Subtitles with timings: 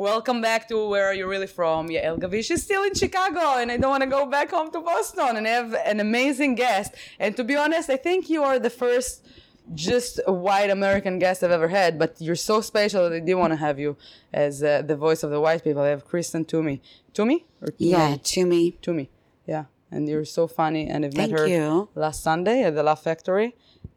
[0.00, 1.90] Welcome back to where are you really from?
[1.90, 4.80] Yael Gavish is still in Chicago and I don't want to go back home to
[4.80, 6.94] Boston and I have an amazing guest.
[7.18, 9.28] And to be honest, I think you are the first
[9.74, 13.34] just a white American guest I've ever had, but you're so special that I did
[13.34, 13.98] want to have you
[14.32, 15.82] as uh, the voice of the white people.
[15.82, 16.80] I have Kristen Toomey.
[17.12, 17.44] Toomey?
[17.60, 18.78] Or Yeah, to me.
[18.80, 19.10] Toomey.
[19.46, 19.66] Yeah.
[19.90, 20.88] And you're so funny.
[20.88, 21.90] And I've Thank met her you.
[21.94, 23.54] last Sunday at the Laugh Factory.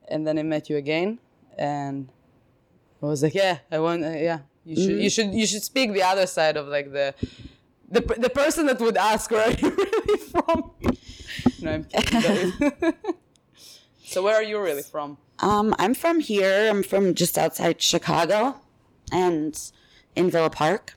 [0.09, 1.19] And then I met you again.
[1.57, 2.09] And
[3.01, 5.01] I was like, yeah, I want, uh, yeah, you should, Mm-hmm.
[5.01, 7.13] you should, you should speak the other side of like the,
[7.89, 10.71] the, the person that would ask, where are you really from?
[11.61, 12.93] no, I'm kidding.
[14.05, 15.17] so where are you really from?
[15.39, 16.69] Um, I'm from here.
[16.69, 18.55] I'm from just outside Chicago
[19.11, 19.59] and
[20.15, 20.95] in Villa Park,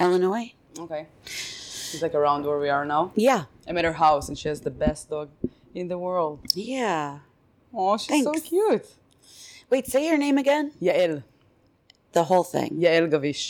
[0.00, 0.52] Illinois.
[0.78, 1.06] Okay.
[1.24, 3.12] It's like around where we are now.
[3.14, 3.44] Yeah.
[3.68, 5.30] I'm at her house and she has the best dog
[5.74, 6.40] in the world.
[6.54, 7.20] Yeah.
[7.72, 8.86] Oh, she's so cute.
[9.70, 10.72] Wait, say your name again?
[10.80, 11.22] Yael.
[12.18, 12.70] The whole thing.
[12.84, 13.42] Yael Gavish.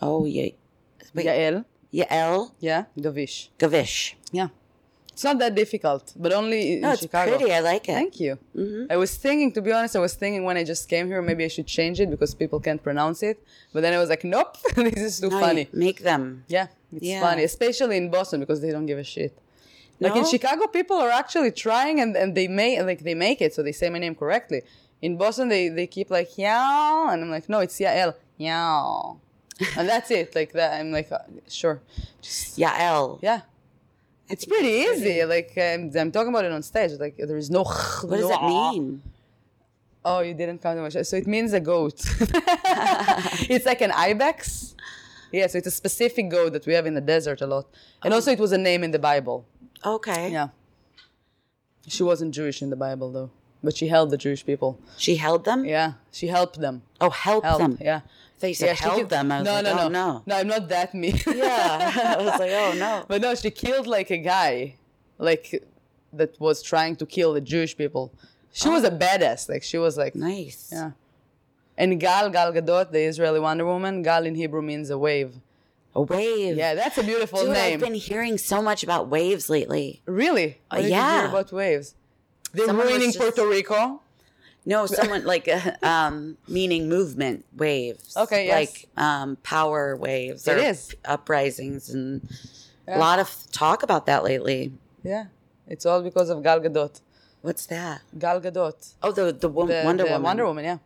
[0.00, 0.50] Oh, yeah.
[1.14, 1.26] Wait.
[1.26, 1.56] Yael.
[1.92, 3.36] Yael Yeah, Gavish.
[3.58, 4.14] Gavish.
[4.32, 4.48] Yeah.
[5.12, 7.36] It's not that difficult, but only in No, it's Chicago.
[7.36, 7.52] pretty.
[7.52, 7.92] I like it.
[8.00, 8.32] Thank you.
[8.54, 8.92] Mm-hmm.
[8.94, 11.42] I was thinking, to be honest, I was thinking when I just came here, maybe
[11.48, 13.36] I should change it because people can't pronounce it.
[13.72, 15.64] But then I was like, nope, this is too No, funny.
[15.72, 16.44] Make them.
[16.56, 17.20] Yeah, it's Yeah.
[17.26, 19.32] funny, especially in Boston because they don't give a shit.
[20.00, 20.28] Like in No?
[20.34, 23.72] Chicago, people are actually trying and, and they make like they make it, so they
[23.80, 24.60] say my name correctly.
[25.02, 29.12] In Boston, they, they keep like yeah, and I'm like, no, it's Yael, yeah,
[29.76, 30.34] and that's it.
[30.34, 31.80] Like that, I'm like, uh, sure,
[32.22, 33.18] just Yael.
[33.22, 33.42] yeah.
[34.28, 35.24] It's pretty easy.
[35.24, 36.92] Like I'm, I'm talking about it on stage.
[36.98, 37.62] Like there is no.
[38.02, 39.00] What does that mean?
[40.04, 40.96] Oh, you didn't count much.
[41.04, 41.94] So it means a goat.
[43.50, 44.74] it's like an ibex.
[45.32, 47.66] Yeah, so it's a specific goat that we have in the desert a lot.
[48.04, 49.44] And also, it was a name in the Bible.
[49.84, 50.30] Okay.
[50.30, 50.48] Yeah.
[51.88, 53.30] She wasn't Jewish in the Bible, though.
[53.66, 54.78] But she held the Jewish people.
[54.96, 55.64] She held them?
[55.64, 55.94] Yeah.
[56.12, 56.82] She helped them.
[57.00, 57.62] Oh, help Helped.
[57.62, 57.78] them.
[57.80, 58.02] Yeah.
[58.38, 59.32] They said she held killed- them.
[59.32, 60.22] I no, like, no, oh, no, no.
[60.24, 61.18] No, I'm not that mean.
[61.26, 62.16] Yeah.
[62.16, 63.04] I was like, oh, no.
[63.08, 64.76] But no, she killed like a guy,
[65.18, 65.64] like
[66.12, 68.12] that was trying to kill the Jewish people.
[68.52, 68.96] She was a oh.
[68.96, 69.48] badass.
[69.48, 70.70] Like she was like, Nice.
[70.72, 70.92] yeah.
[71.76, 75.40] And Gal Gal Gadot, the Israeli Wonder Woman, Gal in Hebrew means a wave.
[75.96, 76.56] A wave.
[76.56, 77.74] Yeah, that's a beautiful Dude, name.
[77.74, 80.02] I've been hearing so much about waves lately.
[80.06, 80.60] Really?
[80.72, 81.28] You yeah.
[81.30, 81.96] about waves?
[82.56, 84.00] They're Someone ruining just- Puerto Rico.
[84.68, 88.16] No, someone like uh, um, meaning movement waves.
[88.16, 88.54] Okay, yes.
[88.58, 90.48] Like um, power waves.
[90.48, 90.94] It or is.
[91.04, 92.26] uprisings and
[92.88, 92.96] Yeah.
[92.96, 94.72] a lot of talk about that lately.
[95.04, 95.26] Yeah,
[95.68, 97.00] it's all because of Gal Gadot.
[97.42, 98.00] What's that?
[98.18, 100.22] Gal Gadot, Oh, the the, wo- the, Wonder the Woman.
[100.22, 100.64] Wonder Woman.
[100.64, 100.78] Yeah.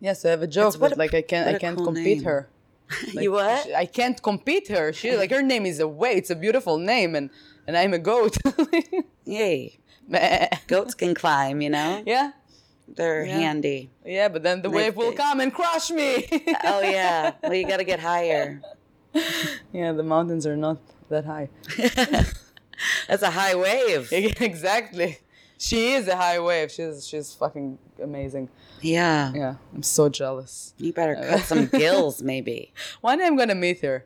[0.00, 2.24] Yes, I have a joke, but a- like I can't, I can't cool compete name.
[2.24, 2.48] her.
[3.14, 3.64] Like, you what?
[3.64, 4.92] she- I can't compete her.
[4.92, 6.12] She like her name is a way.
[6.20, 7.30] It's a beautiful name, and
[7.66, 8.36] and I'm a goat.
[9.24, 9.78] Yay.
[10.66, 12.02] Goats can climb, you know?
[12.06, 12.30] yeah,
[12.88, 13.38] They're Yeah.
[13.38, 13.90] handy.
[14.04, 16.26] yeah, but then the They- wave will they- come and crush me.
[16.64, 17.32] Oh, yeah.
[17.42, 18.60] well, you got to get higher.
[19.72, 20.78] yeah, the mountains are not
[21.08, 21.48] that high.
[23.08, 24.08] That's a high wave.
[24.12, 25.18] exactly.
[25.58, 26.70] She is a high wave.
[26.70, 28.50] She's she's fucking amazing.
[28.82, 29.32] Yeah.
[29.34, 30.74] Yeah, I'm so jealous.
[30.76, 32.74] You better cut some gills, maybe.
[33.00, 34.04] One day I'm gonna meet her.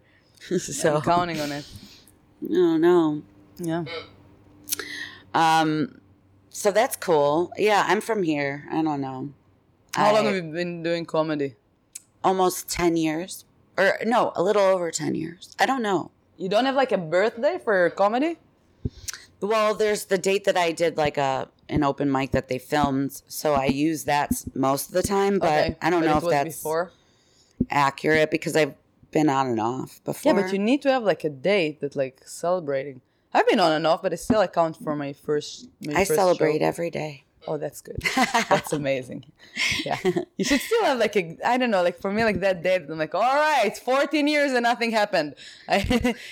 [0.58, 1.66] So, I'm counting on it.
[2.40, 3.22] no, no.
[3.58, 3.84] Yeah.
[5.34, 6.00] Um,
[6.50, 7.52] so that's cool.
[7.56, 8.66] Yeah, I'm from here.
[8.70, 9.30] I don't know.
[9.94, 11.54] How I- long have you been doing comedy?
[12.22, 13.44] Almost 10 years.
[13.78, 15.54] Or no, a little over 10 years.
[15.58, 16.10] I don't know.
[16.36, 18.38] You don't have like a birthday for comedy?
[19.40, 23.22] Well, there's the date that I did like a an open mic that they filmed,
[23.28, 26.56] so I use that most of the time, but I don't but know if that's
[26.56, 26.90] before.
[27.70, 28.74] accurate because I've
[29.12, 30.34] been on and off before.
[30.34, 33.00] Yeah, but you need to have like a date that like celebrating.
[33.32, 35.68] I've been on and off, but I still account for my first.
[35.84, 36.66] My I first celebrate show.
[36.66, 37.24] every day.
[37.48, 37.96] Oh, that's good.
[38.50, 39.24] That's amazing.
[39.84, 39.96] Yeah,
[40.36, 41.38] you should still have like a.
[41.42, 44.52] I don't know, like for me, like that day, I'm like, all right, 14 years
[44.52, 45.36] and nothing happened.
[45.66, 45.86] I,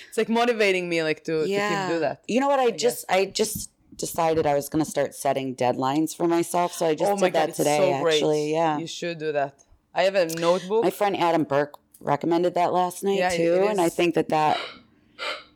[0.07, 2.23] it's like motivating me, like to, to keep do that.
[2.27, 2.59] You know what?
[2.59, 6.85] I, just I just decided I was going to start setting deadlines for myself, so
[6.85, 7.77] I just oh did my that god, today.
[7.77, 8.13] it's so great.
[8.13, 8.77] actually, yeah.
[8.77, 9.63] you should do that.
[9.95, 10.83] I have a notebook.
[10.83, 14.59] My friend Adam Burke recommended that last night Yeah, too, and I think that that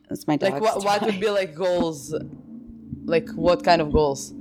[0.10, 2.14] that's my dog's like what, what would be like goals?
[3.06, 4.34] Like what kind of goals?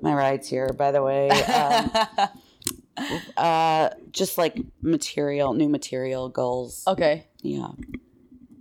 [0.00, 1.28] my rides here, by the way.
[1.30, 1.90] Um,
[3.36, 6.84] uh, just like material, new material goals.
[6.86, 7.26] Okay.
[7.42, 7.68] Yeah.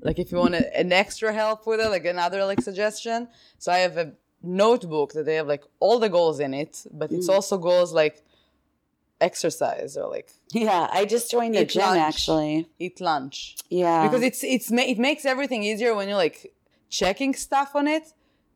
[0.01, 3.27] like if you want a, an extra help with it like another like suggestion
[3.57, 4.13] so i have a
[4.43, 7.17] notebook that they have like all the goals in it but Mm.
[7.17, 8.23] it's also goals like
[9.21, 11.99] exercise or like Yeah, I just joined the gym lunch.
[11.99, 12.67] actually.
[12.79, 14.03] eat lunch Yeah.
[14.07, 16.53] because it's it's it makes everything easier when you're like
[16.89, 18.03] checking stuff on it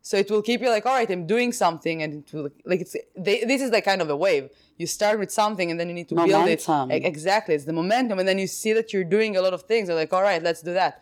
[0.04, 2.82] So it will keep you like, all right, I'm doing something, and it will like
[2.86, 4.46] it's they, this is like kind of a wave.
[4.82, 6.62] You start with something, and then you need to build it.
[7.14, 9.84] Exactly, it's the momentum, and then you see that you're doing a lot of things.
[9.88, 10.94] You're like, all right, let's do that.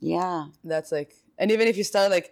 [0.00, 0.46] Yeah.
[0.72, 1.10] That's like,
[1.40, 2.28] and even if you start like,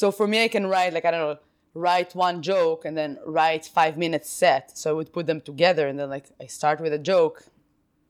[0.00, 1.38] so for me, I can write like I don't know,
[1.76, 4.76] write one joke and then write five minutes set.
[4.78, 7.44] So I would put them together, and then like I start with a joke,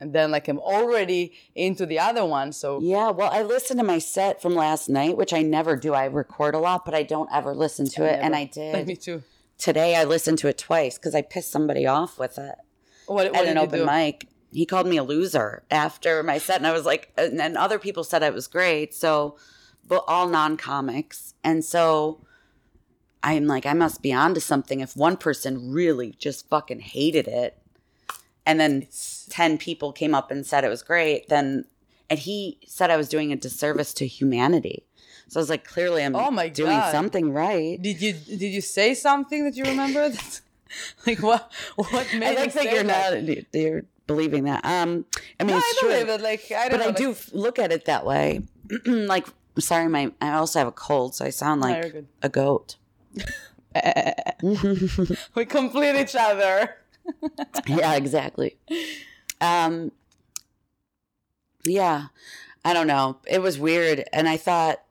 [0.01, 2.53] and then like I'm already into the other one.
[2.53, 5.95] So Yeah, well, I listened to my set from last night, which I never do.
[5.95, 8.19] I record a lot, but I don't ever listen to it.
[8.23, 9.23] And I Like, me did too.
[9.59, 9.97] today.
[9.97, 12.55] I listened to it twice because I pissed somebody off with it
[13.07, 13.87] What, what at did an open do?
[13.87, 14.29] mic.
[14.53, 17.79] He called me a loser after my set, and I was like, and then other
[17.79, 18.95] people said it was great.
[18.95, 19.37] So,
[19.87, 22.21] but all non comics, and so
[23.35, 24.81] I'm like, I must be onto something.
[24.81, 27.59] If one person really just fucking hated it,
[28.45, 28.87] and then
[29.29, 31.65] ten people came up and said it was great, then
[32.09, 34.85] and he said I was doing a disservice to humanity.
[35.29, 36.93] So I was like, clearly I'm Oh my doing God.
[36.93, 37.83] something right.
[37.83, 40.09] Did you did you say something that you remember?
[40.09, 40.43] That's-
[41.07, 43.25] like what what made I you like that you're that?
[43.25, 44.65] not you're believing that.
[44.65, 45.05] Um,
[45.41, 45.89] I mean, No, it's I true.
[45.91, 46.21] believe it.
[46.21, 46.89] Like I don't but know.
[46.91, 48.43] I do like- f- look at it that way.
[48.87, 49.27] like,
[49.59, 52.77] sorry, my I also have a cold, so I sound like you're a goat.
[55.35, 56.77] we complete each other.
[57.67, 58.57] yeah, exactly.
[59.41, 59.93] Um,
[61.65, 62.07] yeah,
[62.65, 63.19] I don't know.
[63.27, 64.83] It was weird, and I thought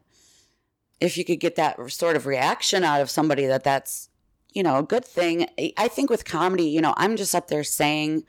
[1.02, 4.10] if you could get that sort of reaction out of somebody, that that's
[4.54, 5.48] you know a good thing.
[5.78, 8.24] I- think with comedy, you know, I'm just up there saying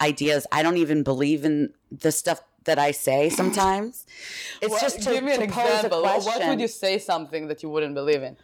[0.00, 0.46] ideas.
[0.52, 4.04] I don't even believe in the stuff that I say sometimes.
[4.60, 6.02] It's What- just to, give me an to pose a example.
[6.02, 8.36] What would you say something that you wouldn't believe in?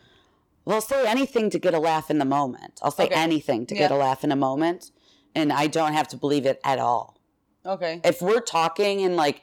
[0.64, 2.80] Well, I'll say anything to get a laugh in the moment.
[2.82, 3.14] I'll say Okay.
[3.14, 4.90] anything to get a laugh in a moment,
[5.34, 7.18] and I don't have to believe it at all.
[7.66, 8.00] Okay.
[8.04, 9.42] If we're talking and like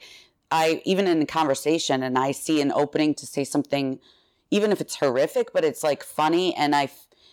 [0.50, 3.98] I even in conversation and I see an opening to say something,
[4.50, 6.90] even if it's horrific, but it's like funny and I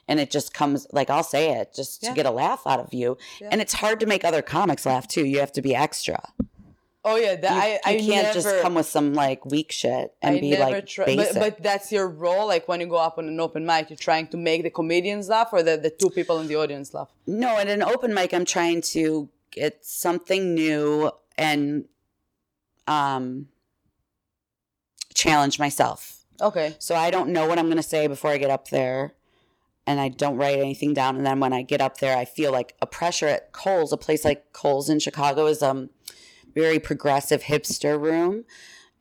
[0.08, 2.10] and it just comes like I'll say it just Yeah.
[2.10, 3.18] to get a laugh out of you.
[3.42, 3.50] Yeah.
[3.52, 5.26] And it's hard to make other comics laugh too.
[5.26, 6.20] You have to be extra.
[7.10, 9.72] Oh yeah, that, You, I you I can't never, just come with some like weak
[9.72, 11.34] shit and I be like try, basic.
[11.34, 12.48] but, but that's your role.
[12.48, 15.28] Like when you go up on an open mic, you're trying to make the comedians
[15.28, 17.10] laugh, or the, the two people in the audience laugh.
[17.26, 21.86] No, at an open mic, I'm trying to get something new and
[22.88, 23.48] um,
[25.16, 26.26] challenge myself.
[26.42, 26.76] Okay.
[26.80, 29.14] So I don't know what I'm going to say before I get up there,
[29.88, 31.18] and I don't write anything down.
[31.18, 33.92] And then when I get up there, I feel like a pressure at Cole's.
[33.92, 35.90] A place like Cole's in Chicago is um
[36.54, 38.46] very progressive hipster room,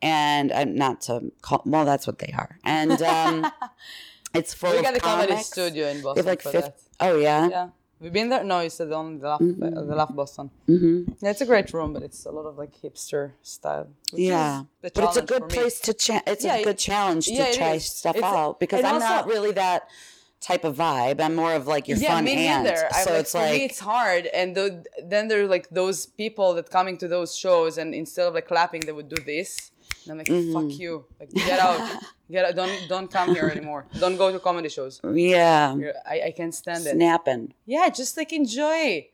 [0.01, 1.61] and I'm not to call.
[1.65, 3.51] Well, that's what they are, and um,
[4.33, 6.63] it's full we of got the comedy studio in They Boston have like for fifth.
[6.65, 6.77] that.
[6.99, 7.47] Oh yeah.
[7.49, 7.69] Yeah,
[7.99, 8.43] we've been there.
[8.43, 10.49] No, you said on the laugh, uh, the laugh Boston.
[10.67, 13.87] hmm Yeah, it's a great room, but it's a lot of like hipster style.
[14.13, 17.33] Yeah, but it's a good place to cha- it's Yeah, a it- good challenge to
[17.33, 17.85] yeah, try is.
[17.85, 19.87] stuff It's- out because I'm also- not really that
[20.41, 21.19] type of vibe.
[21.21, 22.63] I'm more of like your yeah, fun me aunt.
[22.63, 22.87] neither.
[23.03, 24.25] So like, it's for like me, it's hard.
[24.27, 28.27] And the, then there are like those people that coming to those shows, and instead
[28.27, 29.71] of like clapping, they would do this.
[30.03, 30.53] And I'm like, Mm-hmm.
[30.69, 31.79] fuck you, like get out,
[32.31, 32.55] get out.
[32.55, 33.85] Don't don't come here anymore.
[33.99, 35.01] Don't go to comedy shows.
[35.03, 36.93] yeah, You're- I, I can't stand it.
[36.95, 37.53] snapping.
[37.65, 39.07] Yeah, just like enjoy.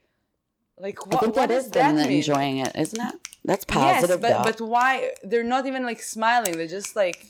[0.77, 3.15] Like I what, think what that does is that them enjoying it, isn't it?
[3.45, 4.09] That's positive.
[4.09, 4.43] Yes, but though.
[4.43, 5.11] but why?
[5.23, 6.57] They're not even like smiling.
[6.57, 7.25] They're just like,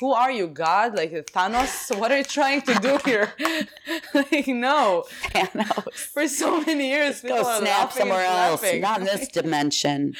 [0.00, 0.94] who are you, God?
[0.96, 1.96] Like Thanos?
[1.98, 3.32] What are you trying to do here?
[4.14, 5.04] like no.
[5.22, 5.92] Thanos.
[5.94, 10.14] For so many years, Go snap somewhere else, not in this dimension.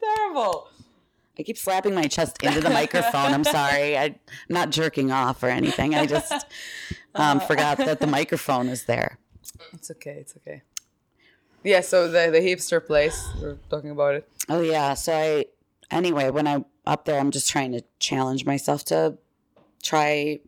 [0.00, 0.68] Terrible.
[1.38, 3.32] I keep slapping my chest into the microphone.
[3.32, 3.96] I'm sorry.
[3.96, 4.16] I, I'm
[4.48, 5.94] not jerking off or anything.
[5.94, 6.32] I just
[7.14, 9.18] um, forgot that the microphone is there.
[9.72, 10.18] It's okay.
[10.20, 10.62] It's okay.
[11.62, 11.80] Yeah.
[11.80, 13.28] So the the hipster place.
[13.40, 14.28] We're talking about it.
[14.48, 14.94] Oh yeah.
[14.94, 15.44] So I
[15.90, 19.18] anyway, when I'm up there, I'm just trying to challenge myself to
[19.82, 20.40] try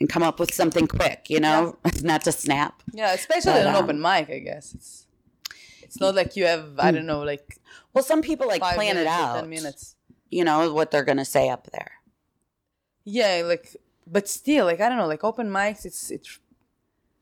[0.00, 2.82] and come up with something quick, you know, not to snap.
[2.92, 4.28] Yeah, especially But, an um, open mic.
[4.30, 5.06] I guess it's
[5.82, 7.58] it's not like you have I don't know like
[7.92, 9.36] Well, some people like plan it out.
[9.40, 9.96] ten minutes.
[10.30, 11.92] You know what they're gonna say up there.
[13.04, 15.84] Yeah, like but still like I don't know like open mics.
[15.84, 16.38] It's it's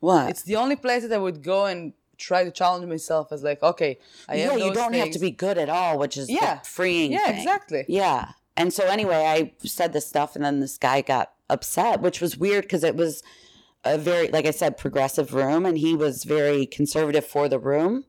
[0.01, 0.31] What?
[0.31, 3.63] it's the only place that I would go and try to challenge myself as like
[3.63, 6.61] okay I yeah, you don't have to be good at all, which is Yeah.
[6.61, 7.13] freeing.
[7.13, 7.39] yeah thing.
[7.39, 8.33] exactly Yeah.
[8.57, 12.37] And so anyway, I said this stuff, and then this guy got upset, which was
[12.37, 13.23] weird because it was
[13.83, 18.05] a very, like I said, progressive room, and he was very conservative for the room.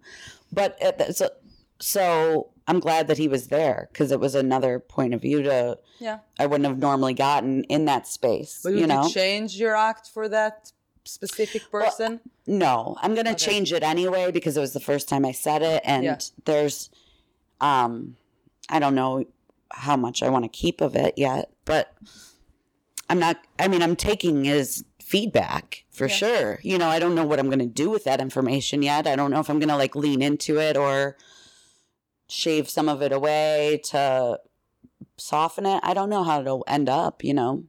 [0.52, 0.78] But
[1.16, 1.30] so,
[1.80, 5.80] so I'm glad that he was there because it was another point of view to
[6.00, 6.20] yeah.
[6.38, 8.60] I wouldn't have normally gotten in that space.
[8.64, 10.72] But would you you, know, change your act for that
[11.06, 12.22] specific person?
[12.48, 13.46] No, I'm gonna Okay.
[13.52, 16.18] change it anyway because it was the first time I said it, and Yeah.
[16.46, 16.90] there's,
[17.62, 18.18] um,
[18.70, 19.26] I don't know
[19.72, 21.94] how much I want to keep of it yet, but
[23.10, 23.38] I'm not.
[23.60, 26.16] I mean, I'm taking his feedback for Yeah.
[26.16, 26.60] sure.
[26.64, 29.06] You know, I don't know what I'm going to do with that information yet.
[29.08, 31.18] I don't know if I'm going to like lean into it or
[32.30, 34.40] shave some of it away to
[35.18, 35.80] soften it.
[35.84, 37.24] I don't know how it'll end up.
[37.24, 37.64] You know.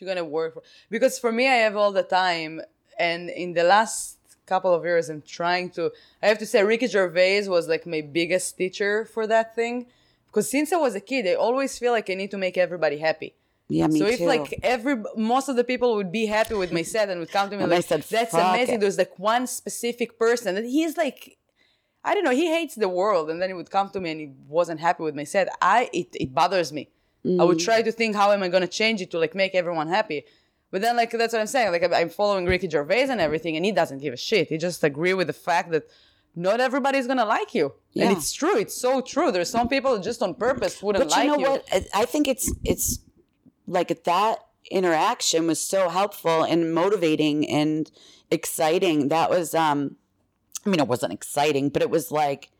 [0.00, 2.60] You're gonna work for because for me i have all the time
[2.98, 5.90] and in the last couple of years i'm trying to
[6.22, 9.86] i have to say ricky gervais was like my biggest teacher for that thing
[10.28, 12.98] because since i was a kid i always feel like i need to make everybody
[12.98, 13.34] happy
[13.68, 14.26] Yeah, me so if too.
[14.34, 17.50] like every most of the people would be happy with my set and would come
[17.50, 20.96] to me And like said, that's amazing it." there's like one specific person that he's
[20.96, 21.36] like
[22.04, 24.20] i don't know he hates the world and then he would come to me and
[24.20, 26.88] he wasn't happy with my set i it, it bothers me
[27.40, 29.54] I would try to think how am I going to change it to like make
[29.54, 30.24] everyone happy.
[30.70, 31.72] But then like that's what I'm saying.
[31.72, 34.48] Like I'm- following Ricky Gervais and everything, and he doesn't give a shit.
[34.48, 35.84] He just agree with the fact that
[36.34, 38.56] not everybody's gonna like you, and it's true.
[38.58, 39.32] It's so true.
[39.32, 41.64] There's some people just on purpose wouldn't like you But you know what?
[41.72, 43.00] I- I think it's it's
[43.66, 44.38] like that
[44.70, 47.90] interaction was so helpful and motivating and
[48.30, 49.08] exciting.
[49.08, 49.96] That was um
[50.64, 52.50] I mean it wasn't exciting, but it was like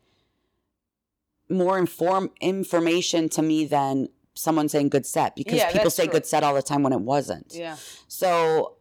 [1.49, 6.13] more inform information to me than someone saying good set because Yeah, people say true.
[6.13, 7.53] good set all the time when it wasn't.
[7.53, 7.77] Yeah,
[8.07, 8.73] So,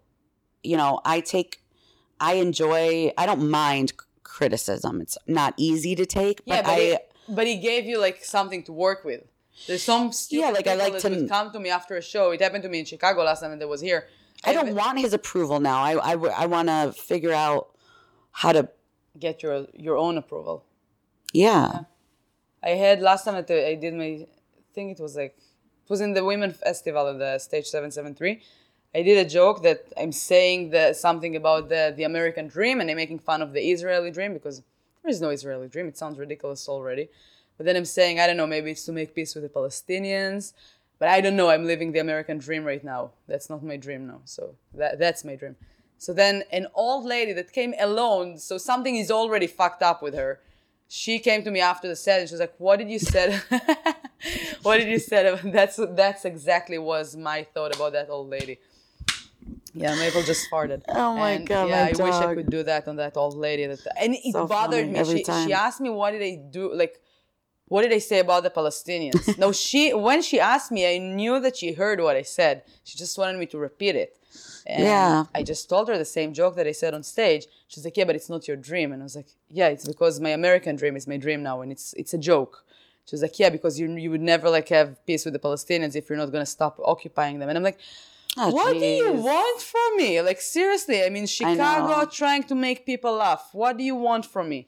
[0.63, 1.63] you know, I take,
[2.21, 5.01] I enjoy, I don't mind criticism.
[5.01, 6.97] It's not easy to take, but, yeah, but, I, he,
[7.29, 9.23] but he gave you like something to work with.
[9.67, 12.31] There's some Yeah, like, I like that to- come to me after a show.
[12.33, 14.07] It happened to me in Chicago last time that was here.
[14.45, 15.79] I don't want his approval now.
[15.83, 17.71] I I want to figure out
[18.31, 18.69] how to,
[19.19, 20.65] get your your own approval.
[21.33, 21.85] yeah.
[22.63, 24.27] I had last time at the, I did my, I
[24.75, 25.39] think it was like,
[25.87, 28.43] it was in the Women Festival at the stage 773.
[28.93, 32.91] I did a joke that I'm saying the, something about the, the American dream and
[32.91, 34.63] I'm making fun of the Israeli dream because
[35.05, 35.87] there is no Israeli dream.
[35.87, 37.09] It sounds ridiculous already.
[37.57, 40.55] But then I'm saying, I don't know, maybe it's to make peace with the Palestinians.
[40.99, 41.51] But I don't know.
[41.51, 43.13] I'm living the American dream right now.
[43.29, 44.23] That's not my dream now.
[44.25, 45.55] So that, that's my dream.
[45.99, 50.15] So then an old lady that came alone, so something is already fucked up with
[50.15, 50.41] her
[50.89, 53.43] she came to me after the set and she was like, "What did you said?
[54.63, 55.41] what did you said?
[55.45, 58.59] That's that's exactly was my thought about that old lady."
[59.75, 60.83] Yeah, Maple just farted.
[60.89, 63.37] Oh my And, God, Yeah, my I wish I could do that on that old
[63.37, 63.67] lady.
[63.67, 65.05] That and it So bothered me.
[65.05, 65.47] She time.
[65.47, 67.01] she asked me what did I do like.
[67.69, 69.37] What did I say about the Palestinians?
[69.39, 72.63] no, she when she asked me, I knew that she heard what I said.
[72.85, 74.17] She just wanted me to repeat it.
[74.67, 75.25] And Yeah.
[75.35, 77.47] I just told her the same joke that I said on stage.
[77.69, 80.21] She's like, "Yeah, but it's not your dream." And I was like, "Yeah, it's because
[80.21, 82.65] my American dream is my dream now, and it's it's a joke."
[83.07, 85.95] She was like, "Yeah, because you you would never like have peace with the Palestinians
[85.95, 87.79] if you're not gonna stop occupying them." And I'm like,
[88.39, 90.21] Oh, "What do you want from me?
[90.21, 91.03] Like seriously?
[91.03, 92.05] I mean, Chicago know.
[92.05, 93.49] trying to make people laugh.
[93.53, 94.67] What do you want from me?"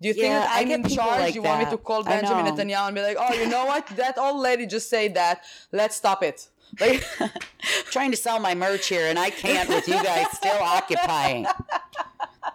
[0.00, 1.20] Do you think that I I'm in charge?
[1.20, 2.44] like you want me to call Benjamin.
[2.46, 3.84] Netanyahu and be like, "Oh, you know what?
[3.96, 5.42] That old lady just said that.
[5.72, 6.48] Let's stop it."
[6.80, 7.04] Like,
[7.90, 11.46] trying to sell my merch here and I can't with you guys still occupying.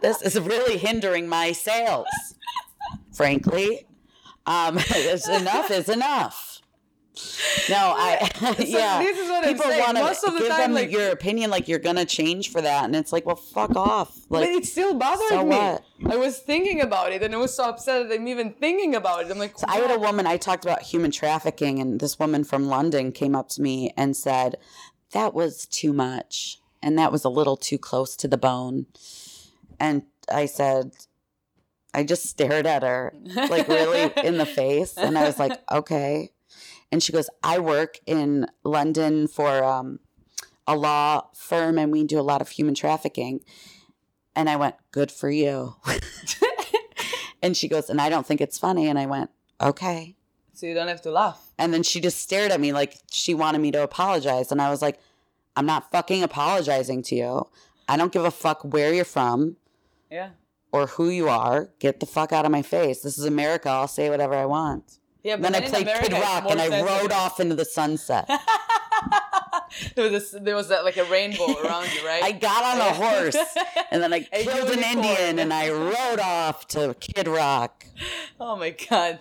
[0.01, 2.07] This is really hindering my sales,
[3.13, 3.87] frankly.
[4.45, 4.77] Um,
[5.29, 6.52] enough is enough.
[7.69, 8.29] No, I
[8.59, 8.99] yeah.
[9.03, 9.83] this is what I'm People saying.
[9.83, 12.61] wanna Most of the give time, them like- your opinion, like you're gonna change for
[12.61, 14.15] that, and it's like, well, fuck off.
[14.29, 15.55] Like, but it still bothered so me.
[15.55, 15.83] what?
[16.09, 19.21] I was thinking about it, and I was so upset that I'm even thinking about
[19.25, 19.31] it.
[19.31, 22.65] I'm like, I had a woman, I talked about human trafficking, and this woman from
[22.67, 24.55] London came up to me and said,
[25.11, 26.59] That was too much.
[26.81, 28.87] And that was a little too close to the bone.
[29.79, 30.91] And I said,
[31.93, 34.97] I just stared at her, like really in the face.
[34.97, 36.31] And I was like, Okay.
[36.93, 39.99] And she goes, I work in London for um,
[40.67, 43.39] a law firm, and we do a lot of human trafficking.
[44.35, 45.75] And I went, Good for you.
[47.41, 48.87] and she goes, And I don't think it's funny.
[48.87, 50.15] And I went, Okay.
[50.53, 51.51] so you don't have to laugh.
[51.57, 54.51] And then she just stared at me like she wanted me to apologize.
[54.51, 54.99] And I was like,
[55.55, 57.47] I'm not fucking apologizing to you.
[57.87, 59.57] I don't give a fuck where you're from
[60.11, 60.29] Yeah.
[60.71, 61.69] or who you are.
[61.79, 63.01] Get the fuck out of my face.
[63.01, 63.69] This is America.
[63.69, 64.99] I'll say whatever I want.
[65.23, 66.85] Yeah, And then I played America, Kid Rock and I sensitive.
[67.01, 68.27] rode off into the sunset.
[69.95, 72.21] there was this, there was that, like a rainbow around you, right?
[72.29, 73.37] I got on a horse
[73.91, 74.83] and then I A killed an.
[74.83, 77.85] Indian and I rode off to Kid Rock.
[78.39, 79.19] oh my god.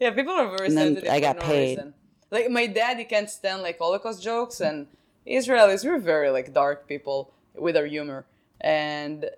[0.00, 1.12] Yeah, people are very And then sensitive.
[1.12, 1.78] I got no paid.
[1.78, 1.94] reason.
[2.30, 4.88] Like my dad, he can't stand like Holocaust jokes, and
[5.26, 8.26] Israelis, we're very like dark people with our humor,
[8.60, 9.30] and.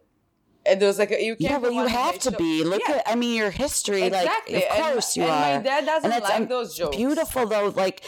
[0.69, 2.63] And there was like a, you can't Yeah, well, you have to show- be.
[2.65, 2.97] Look Yeah.
[2.97, 4.03] at, I mean, your history.
[4.03, 5.57] Exactly, Like, of and- course you and are.
[5.59, 6.97] my dad doesn't And like um, those jokes.
[6.97, 7.69] Beautiful though.
[7.75, 8.03] Like,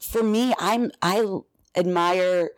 [0.00, 1.24] for me, I'm I
[1.76, 2.50] admire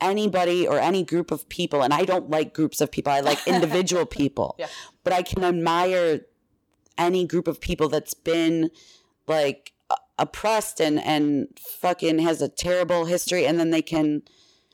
[0.00, 3.12] anybody or any group of people, and I don't like groups of people.
[3.12, 4.56] I like individual people.
[4.58, 4.66] Yeah.
[5.04, 6.22] But I can admire
[6.98, 8.70] any group of people that's been
[9.26, 9.72] like
[10.18, 11.48] oppressed and and
[11.80, 14.22] fucking has a terrible history, and then they can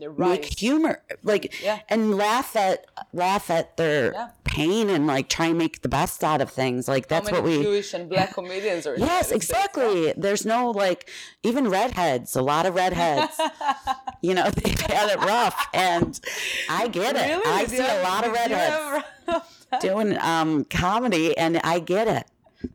[0.01, 0.59] They're make right.
[0.59, 1.81] humor like Yeah.
[1.89, 4.29] and laugh at laugh at their Yeah.
[4.45, 7.63] pain and like try and make the best out of things like that's what we
[7.63, 11.09] Jewish and black comedians are yes United States, exactly there's no like
[11.43, 13.39] even redheads a lot of redheads
[14.23, 16.19] you know they've had it rough and
[16.69, 17.53] i get it Really?
[17.53, 19.05] i see you a lot of redheads
[19.81, 22.27] doing um comedy and i get it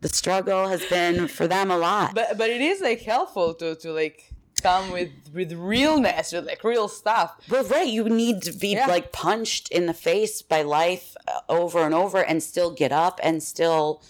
[0.02, 3.76] the struggle has been for them a lot but but it is like helpful to
[3.76, 4.32] to like
[4.66, 7.30] come with with realness with like real stuff.
[7.50, 7.88] Well, right.
[7.88, 8.88] You need to be Yeah.
[8.88, 13.20] like punched in the face by life uh, over and over and still get up
[13.24, 14.02] and still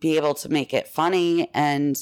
[0.00, 1.94] be able to make it funny and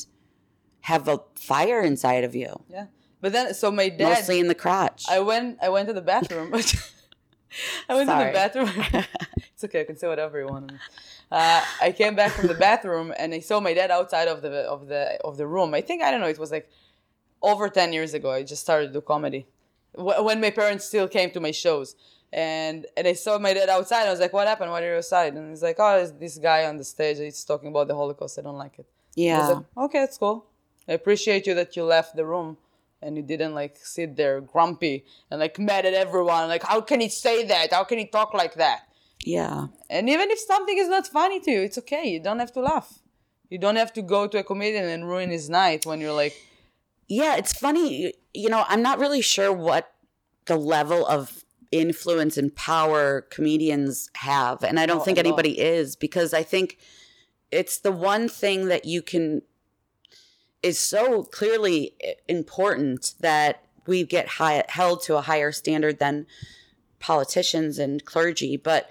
[0.83, 2.87] have a fire inside of you, Yeah.
[3.23, 5.05] But then so my dad mostly in the crotch.
[5.09, 6.49] I went I went to the bathroom.
[7.89, 8.71] I went to the bathroom.
[9.55, 10.73] it's okay, I can say whatever you want.
[11.31, 14.51] Uh, I came back from the bathroom and I saw my dad outside of the
[14.75, 15.75] of the of the room.
[15.75, 16.29] I think I don't know.
[16.29, 16.67] It was like
[17.43, 18.31] over ten years ago.
[18.31, 19.47] I just started to do comedy
[19.95, 21.97] when my parents still came to my shows.
[22.33, 24.07] And and I saw my dad outside.
[24.07, 24.71] I was like, "What happened?
[24.71, 27.19] Why are you outside?" And he's like, "Oh, this guy on the stage.
[27.19, 28.39] He's talking about the Holocaust.
[28.39, 29.49] I don't like it." Yeah.
[29.49, 30.47] like, okay, that's cool.
[30.89, 32.57] I appreciate you that you left the room
[33.03, 36.49] and you didn't like sit there grumpy and like mad at everyone.
[36.49, 37.73] Like, how can he say that?
[37.73, 38.83] How can he talk like that?
[39.25, 39.67] yeah.
[39.89, 42.09] And even if something is not funny to you, it's okay.
[42.09, 43.01] You don't have to laugh.
[43.49, 46.35] You don't have to go to a comedian and ruin his night when you're like,
[47.11, 47.37] Yeah.
[47.37, 48.15] It's funny.
[48.33, 49.93] You know, I'm not really sure what
[50.47, 54.65] the level of influence and power comedians have.
[54.65, 56.79] And I don't Oh, think anybody is because I think
[57.51, 59.43] it's the one thing that you can
[60.63, 66.27] is so clearly eh, important that we get high, held to a higher standard than
[66.99, 68.91] politicians and clergy but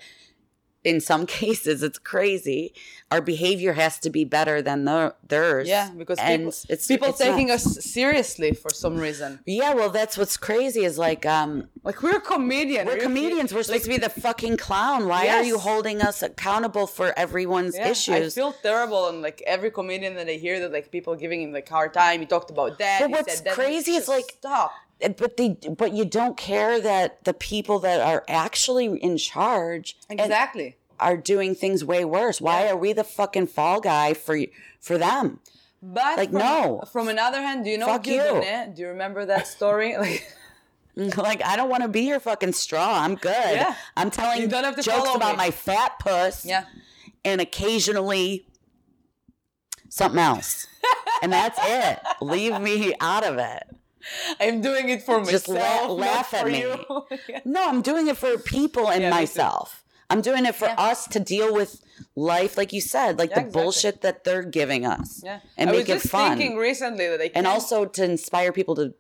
[0.83, 2.73] in some cases it's crazy
[3.11, 7.07] our behavior has to be better than the, theirs yeah, because and people, it's people
[7.09, 7.65] it's taking nuts.
[7.77, 9.39] us seriously for some reason.
[9.45, 12.85] yeah well that's what's crazy is like um Like we're comedian.
[12.87, 13.53] we're comedians.
[13.53, 15.07] We're supposed to be the fucking clown.
[15.07, 18.35] Why are you holding us accountable for everyone's Yeah, I issues?
[18.35, 21.67] feel terrible, and like every comedian that I hear that like people giving him like
[21.67, 22.19] hard time.
[22.19, 22.99] He talked about that.
[23.01, 24.71] But he what's said that, crazy is, like, stop.
[25.17, 25.49] but they,
[25.81, 30.75] but you don't care that the people that are actually in charge Exactly.
[30.99, 32.39] Are doing things way worse.
[32.41, 32.71] Why Yeah.
[32.71, 34.37] are we the fucking fall guy for
[34.79, 35.39] for them?
[35.81, 36.83] But Like, from, no.
[36.91, 38.21] From another hand, do you know Fuck you.
[38.75, 39.95] Do you remember that story?
[40.97, 42.99] Like, like I don't want to be your fucking straw.
[43.01, 43.31] I'm good.
[43.55, 43.73] Yeah.
[43.95, 45.37] I'm telling You don't have to jokes about me.
[45.37, 46.45] my fat puss.
[46.45, 46.65] yeah.
[47.23, 48.45] and occasionally
[49.89, 50.67] something else.
[51.21, 51.99] and that's it.
[52.21, 53.63] Leave me out of it.
[54.39, 55.81] I'm doing it for Just myself.
[55.81, 56.65] la- not laugh at me.
[57.27, 57.39] Yeah.
[57.45, 59.83] No, I'm doing it for people and Yeah, myself.
[60.09, 60.75] I'm doing it for Yeah.
[60.91, 61.81] us to deal with
[62.15, 63.61] life, like you said, like Yeah, the exactly.
[63.61, 65.39] bullshit that they're giving us, Yeah.
[65.57, 68.93] and I make it fun, thinking recently that I and also to inspire people to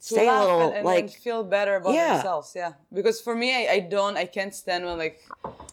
[0.00, 2.12] to say a little and, and, like and feel better about Yeah.
[2.14, 2.52] themselves.
[2.54, 5.18] Yeah, because for me, I, I don't, I can't stand when like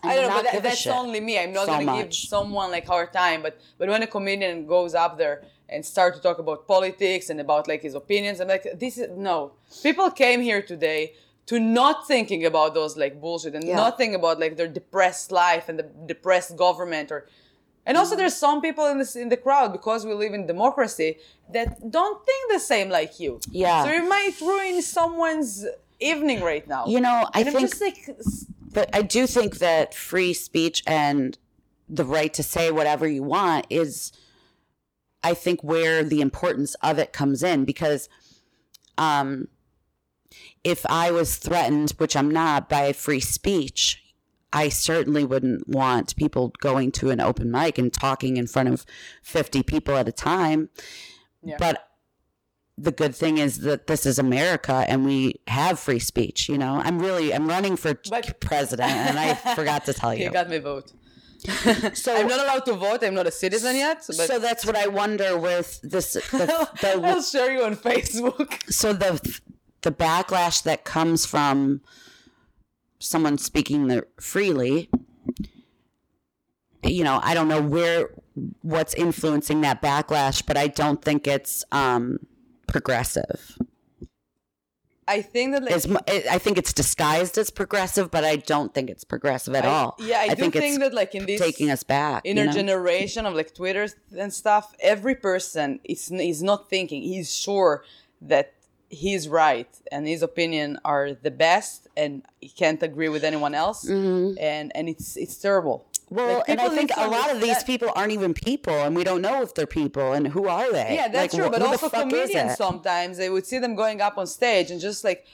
[0.04, 1.38] I don't know, but that, that's only me.
[1.38, 4.96] I'm not so gonna give someone like hard time, but but when a comedian goes
[4.96, 8.66] up there and start to talk about politics and about like his opinions, I'm like,
[8.80, 9.52] this is no.
[9.84, 11.14] People came here today
[11.48, 13.76] to not thinking about those like bullshit and Yeah.
[13.76, 17.28] not think about like their depressed life and the depressed government or
[17.88, 21.18] and also, there's some people in this in the crowd because we live in democracy
[21.54, 23.40] that don't think the same like you.
[23.52, 23.84] Yeah.
[23.84, 25.66] So you might ruin someone's
[26.00, 26.88] evening right now.
[26.88, 27.30] you know.
[27.34, 28.18] I and I'm think just like,
[28.74, 31.38] But I do think that free speech and
[31.88, 34.12] the right to say whatever you want is,
[35.24, 37.66] I think, where the importance of it comes in.
[37.66, 38.10] Because
[38.98, 39.48] um,
[40.66, 44.02] if I was threatened, which I'm not, by free speech,
[44.52, 48.86] I certainly wouldn't want people going to an open mic and talking in front of
[49.22, 50.70] 50 people at a time.
[51.44, 51.58] Yeah.
[51.60, 51.88] But
[52.78, 56.50] the good thing is that this is America and we have free speech.
[56.50, 60.26] You know, I'm really I'm running for But- president, and I forgot to tell you
[60.26, 60.32] you.
[60.32, 60.92] got my vote.
[61.94, 63.04] So I'm not allowed to vote.
[63.04, 64.04] I'm not a citizen yet.
[64.08, 66.14] But so that's what I wonder with this.
[66.14, 68.64] The, I'll the, share you on Facebook.
[68.72, 69.22] so the
[69.86, 71.80] the backlash that comes from
[73.00, 74.90] someone speaking the, freely.
[76.84, 78.10] You know, I don't know where
[78.62, 82.20] what's influencing that backlash, but I don't think it's um,
[82.68, 83.58] progressive.
[85.08, 88.74] I think that like It's, I I think it's disguised as progressive, but I don't
[88.74, 89.96] think it's progressive at I- all.
[90.00, 92.26] Yeah, I, do think, it's that like in this taking us back.
[92.26, 92.54] in you our know?
[92.54, 97.04] generation of like Twitter and stuff, every person is is not thinking.
[97.04, 97.84] He's sure
[98.22, 98.55] that
[98.90, 103.88] he's right and his opinion are the best, and he can't agree with anyone else.
[103.88, 105.86] And and it's it's terrible.
[105.88, 106.16] Mm-hmm.
[106.16, 108.96] Well, Like, and I think a lot of these understand- people aren't even people, and
[108.96, 110.94] we don't know if they're people, and who are they?
[110.96, 111.50] Yeah, that's Like, true.
[111.50, 115.04] wh- But also comedians sometimes they would see them going up on stage and just
[115.04, 115.26] like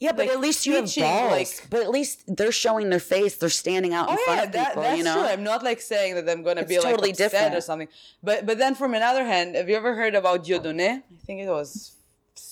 [0.00, 1.30] Yeah, but like, at least you have balls.
[1.38, 3.32] like- but at least they're showing their face.
[3.36, 4.82] They're standing out in Oh front yeah, of that, people.
[4.84, 5.28] that's you know, true.
[5.34, 7.54] I'm not like saying that I'm gonna It's be like totally upset different.
[7.58, 7.88] or something.
[8.22, 10.90] But but then from another hand, have you ever heard about Dieudonné?
[11.16, 11.92] I think it was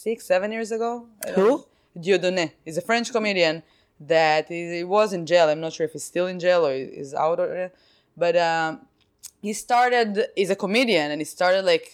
[0.02, 1.06] six, seven years ago.
[1.36, 1.64] Who?
[2.04, 2.46] Dieudonné.
[2.64, 3.62] He's a French comedian
[4.00, 5.46] that he, he was in jail.
[5.48, 7.70] I'm not sure if he's still in jail or is out or
[8.16, 8.70] but um,
[9.46, 11.86] he started he's a comedian and he started like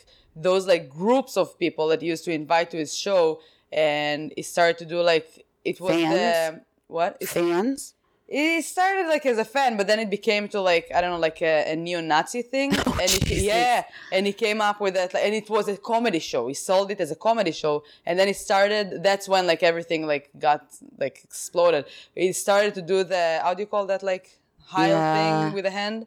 [0.48, 3.40] those like groups of people that he used to invite to his show
[3.72, 5.28] and he started to do like
[5.64, 6.14] it was Fans?
[6.14, 6.60] the
[6.96, 7.94] what It's- fans.
[8.28, 11.18] It started like as a fan, but then it became to like I don't know,
[11.18, 14.94] like a, a neo-Nazi thing, oh, and he, Oh, yeah, and he came up with
[14.94, 16.48] that, and it was a comedy show.
[16.48, 19.02] He sold it as a comedy show, and then he started.
[19.02, 20.62] That's when like everything like got
[20.98, 21.86] like exploded.
[22.14, 25.12] He started to do the how do you call that like Heil Yeah.
[25.14, 26.06] thing with a hand.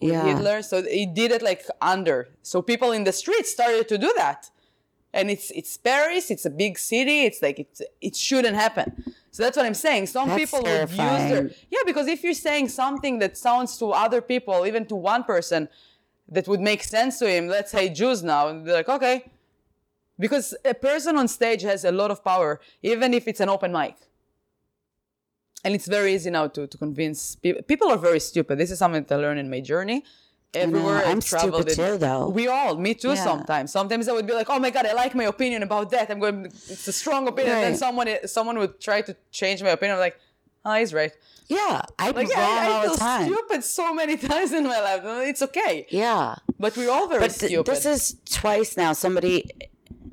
[0.00, 0.24] With Yeah.
[0.24, 0.62] Hitler.
[0.62, 2.28] So he did it like under.
[2.42, 4.48] So people in the streets started to do that
[5.12, 6.30] and it's it's Paris.
[6.30, 7.22] It's a big city.
[7.22, 9.02] It's like it it shouldn't happen.
[9.30, 10.06] So that's what I'm saying.
[10.06, 11.54] Some That's people would use their terrifying.
[11.70, 15.68] yeah because if you're saying something that sounds to other people, even to one person,
[16.28, 17.46] that would make sense to him.
[17.48, 19.30] Let's say Jews now, and they're like okay,
[20.18, 23.72] because a person on stage has a lot of power, even if it's an open
[23.72, 23.96] mic.
[25.62, 27.62] And it's very easy now to, to convince people.
[27.62, 28.56] People are very stupid.
[28.58, 30.04] This is something that I learned in my journey.
[30.52, 32.28] Everywhere I I'm traveled stupid too, though.
[32.28, 33.10] We all, me too.
[33.10, 33.22] Yeah.
[33.22, 36.10] Sometimes, sometimes I would be like, "Oh my god, I like my opinion about that.
[36.10, 36.46] I'm going.
[36.46, 39.94] It's a strong opinion." And then someone, someone would try to change my opinion.
[39.94, 40.18] I'm like,
[40.64, 41.12] "Oh, he's right."
[41.46, 43.24] Yeah, I'm Like wrong I, I all feel the time.
[43.32, 45.02] stupid so many times in my life.
[45.28, 47.66] It's okay, Yeah, but we're all very but th- stupid.
[47.72, 48.92] this is twice now.
[48.92, 49.50] Somebody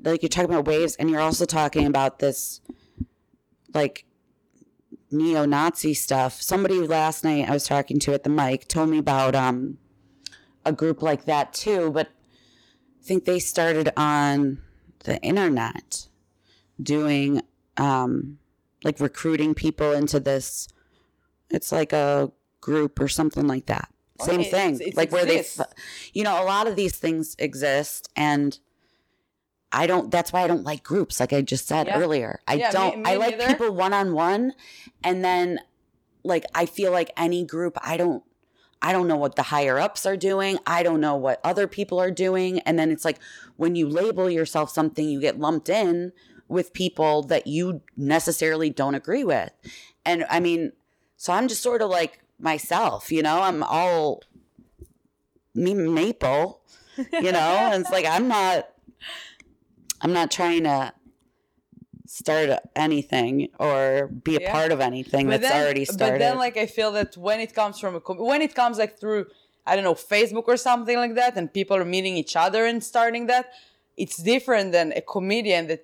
[0.04, 2.62] like you're talking about waves, and you're also talking about this
[3.74, 4.06] like
[5.12, 6.42] neo-Nazi stuff.
[6.42, 9.78] Somebody last night I was talking to at the mic told me about um
[10.68, 14.62] a group like that too, but I think they started on
[15.06, 16.08] the internet
[16.82, 17.42] doing
[17.78, 18.38] um
[18.84, 20.68] like recruiting people into this
[21.50, 23.90] it's like a group or something like that.
[24.22, 24.80] Same it- thing.
[24.82, 25.46] it like where they
[26.14, 28.60] you know, a lot of these things exist and
[29.72, 32.00] I don't that's why I don't like groups like I just said Yeah.
[32.00, 32.40] earlier.
[32.48, 33.54] I Yeah, don't me I like neither.
[33.54, 34.54] people one on one
[35.04, 35.60] and then
[36.24, 38.24] like I feel like any group I don't
[38.82, 40.60] I don't know what the higher ups are doing.
[40.66, 43.20] I don't know what other people are doing and then it's like
[43.56, 46.12] when you label yourself something you get lumped in
[46.48, 49.52] with people that you necessarily don't agree with.
[50.06, 50.74] And I mean
[51.18, 53.42] so I'm just sort of like myself, you know?
[53.42, 54.22] I'm all
[55.56, 56.62] me maple,
[56.98, 57.40] you know?
[57.72, 58.70] and it's like I'm not
[60.02, 60.94] I'm not trying to
[62.08, 64.52] start anything or be a Yeah.
[64.52, 66.14] part of anything but that's then, already started.
[66.14, 68.78] But then, like, I feel that when it comes from a com- when it comes
[68.78, 69.28] like through
[69.70, 72.82] I don't know Facebook or something like that, and people are meeting each other and
[72.82, 73.52] starting that,
[73.98, 75.84] it's different than a comedian that,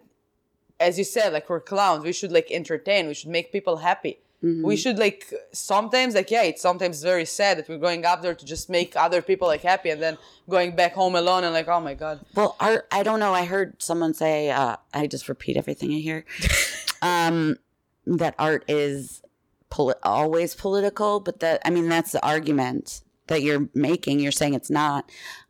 [0.80, 2.04] as you said, like we're clowns.
[2.06, 3.08] We should like entertain.
[3.08, 4.20] We should make people happy.
[4.44, 4.66] Mm-hmm.
[4.66, 8.36] We should like sometimes like yeah, it's sometimes very sad that we're going up there
[8.36, 10.18] to just make other people like happy, and then
[10.50, 12.20] going back home alone and like oh my god.
[12.36, 13.34] Well, art, I don't know.
[13.34, 16.26] I heard someone say, uh, I just repeat everything I hear,
[17.02, 17.58] um,
[18.06, 19.24] that art is
[19.74, 24.20] poli- always political, but that, I mean, that's the argument that you're making.
[24.20, 25.10] You're saying it's not.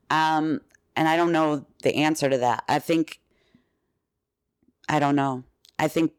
[0.09, 0.61] Um,
[0.95, 2.63] and I don't know the answer to that.
[2.69, 3.19] I think,
[4.87, 5.43] I don't know.
[5.77, 6.13] I think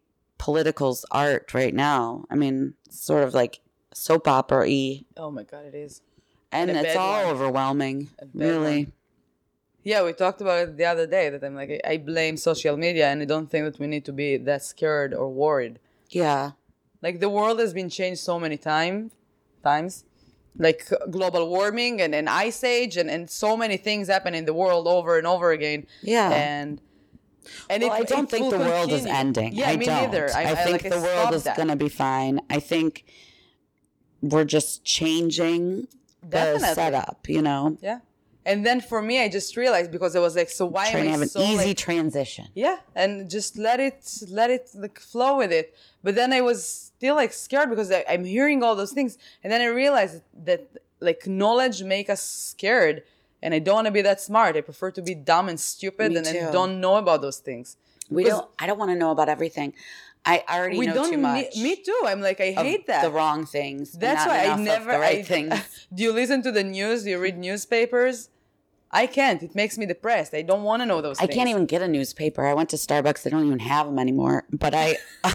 [0.44, 2.02] political's art right now.
[2.32, 3.54] I mean, sort of like
[3.92, 6.02] soap opera y, Oh my god, it is.
[6.52, 7.32] and And it's all one.
[7.34, 7.98] overwhelming.
[8.34, 8.80] Really.
[8.84, 8.92] one.
[9.90, 13.06] Yeah, we talked about it the other day that I'm like I blame social media,
[13.10, 15.78] and I don't think that we need to be that scared or worried.
[16.22, 16.52] Yeah.
[17.06, 18.96] like the world has been changed so many time,
[19.70, 19.92] times
[20.66, 20.80] like
[21.16, 24.84] global warming and an ice age and, and so many things happen in the world
[24.96, 25.80] over and over again
[26.14, 26.30] Yeah.
[26.30, 26.70] and
[27.70, 29.54] and Well, it- I don't think the world is ending.
[29.54, 30.02] yeah I me don't.
[30.02, 32.40] neither i, I, think like, the world is going to be fine.
[32.50, 33.04] I think
[34.20, 35.86] we're just changing
[36.22, 36.74] the Definitely.
[36.74, 38.00] setup, you know, yeah
[38.46, 41.08] and then for me i just realized because i was like so why trying to
[41.08, 42.46] am have i an so easy like, transition.
[42.54, 46.58] yeah and just let it let it like flow with it but then i was
[46.64, 50.62] still like scared because I, i'm hearing all those things and then i realized that
[51.00, 53.02] like knowledge make us scared
[53.44, 56.10] and i don't want to be that smart i prefer to be dumb and stupid
[56.12, 56.48] Me and too.
[56.50, 57.76] don't know about those things
[58.10, 58.50] We Because don't.
[58.62, 59.70] I don't want to know about everything.
[60.26, 61.54] I already we know don't too much.
[61.66, 63.92] me too i'm like i hate that the wrong things.
[63.92, 65.52] that's not why i never the right I, things.
[65.96, 68.16] do you listen to the news do you read newspapers
[68.90, 71.50] i can't it makes me depressed i don't want to know those I things can't
[71.54, 72.42] even get a newspaper.
[72.46, 73.22] I went to Starbucks.
[73.22, 74.38] They don't even have them anymore.
[74.64, 74.88] But I,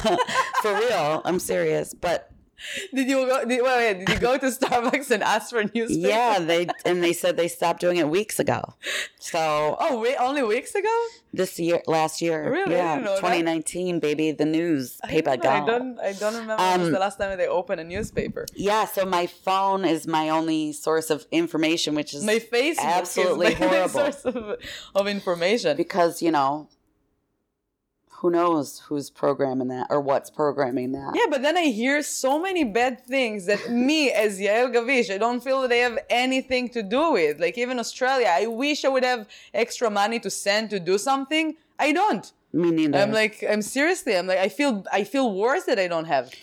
[0.64, 1.94] for real, I'm serious.
[1.94, 2.32] But
[2.94, 3.46] Did you go?
[3.46, 6.08] Did, wait, wait, did you go to Starbucks and ask for newspaper?
[6.08, 8.76] Yeah, they and they said they stopped doing it weeks ago.
[9.20, 10.96] So Oh, wait, only weeks ago?
[11.34, 12.74] this year, last year, Really?
[12.74, 13.22] Yeah, didn't know that.
[13.22, 15.68] 2019, baby, the news, paper I down.
[15.68, 16.00] don't.
[16.00, 18.46] I don't remember when was Um, the last time they opened a newspaper.
[18.56, 23.48] Yeah, so my phone is my only source of information, which is My Facebook absolutely
[23.54, 23.90] is my horrible.
[23.90, 24.58] source of,
[24.96, 25.78] of information.
[25.78, 26.68] because you know,
[28.20, 31.14] who knows who's programming that or what's programming that.
[31.16, 35.18] Yeah, but then I hear so many bad things that me, as Yael Gavish, I
[35.18, 37.40] don't feel that they have anything to do with.
[37.40, 41.56] Like even Australia, I wish I would have extra money to send to do something.
[41.80, 42.30] I don't.
[42.52, 42.98] Me neither.
[42.98, 46.34] I'm like, I'm seriously, I'm like, I feel, I feel worse that I don't have.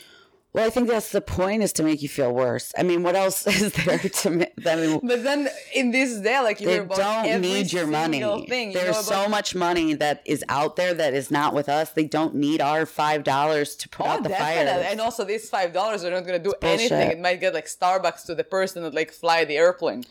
[0.56, 2.72] Well, I think that's the point is to make you feel worse.
[2.78, 4.30] I mean, what else is there to?
[4.30, 8.20] ma- I mean, But then in this day, like you don't need your money.
[8.48, 8.72] Thing.
[8.72, 11.90] There's so much money that is out there that is not with us.
[11.90, 14.66] They don't need our five dollars to put Oh, out the fire.
[14.66, 17.10] And also, these five dollars are not going to do anything.
[17.10, 20.04] It might get like Starbucks to the person that like fly the airplane.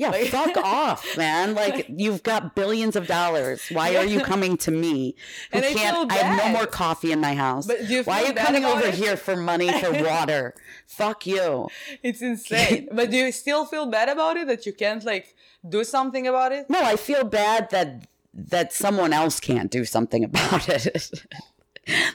[0.00, 1.54] Yeah, Like- fuck off, man.
[1.54, 3.60] Like you've got billions of dollars.
[3.70, 5.14] Why are you coming to me?
[5.52, 7.66] Who And I can't I have no more coffee in my house.
[7.66, 8.94] But do you Why are you coming over it?
[8.94, 10.54] here for money for water?
[10.86, 11.68] Fuck you.
[12.02, 12.88] It's insane.
[12.92, 15.34] but do you still feel bad about it that you can't like
[15.68, 16.70] do something about it?
[16.70, 21.10] No, I feel bad that that someone else can't do something about it.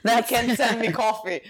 [0.04, 1.42] that Can't send me coffee.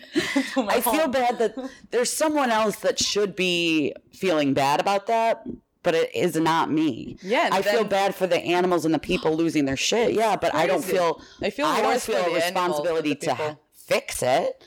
[0.58, 1.56] I feel bad that
[1.92, 5.46] there's someone else that should be feeling bad about that,
[5.86, 7.18] but it is not me.
[7.22, 10.12] Yeah, I feel bad for the animals and the people losing their shit.
[10.14, 14.62] Yeah, but I don't feel I feel I don't feel a responsibility to fix it.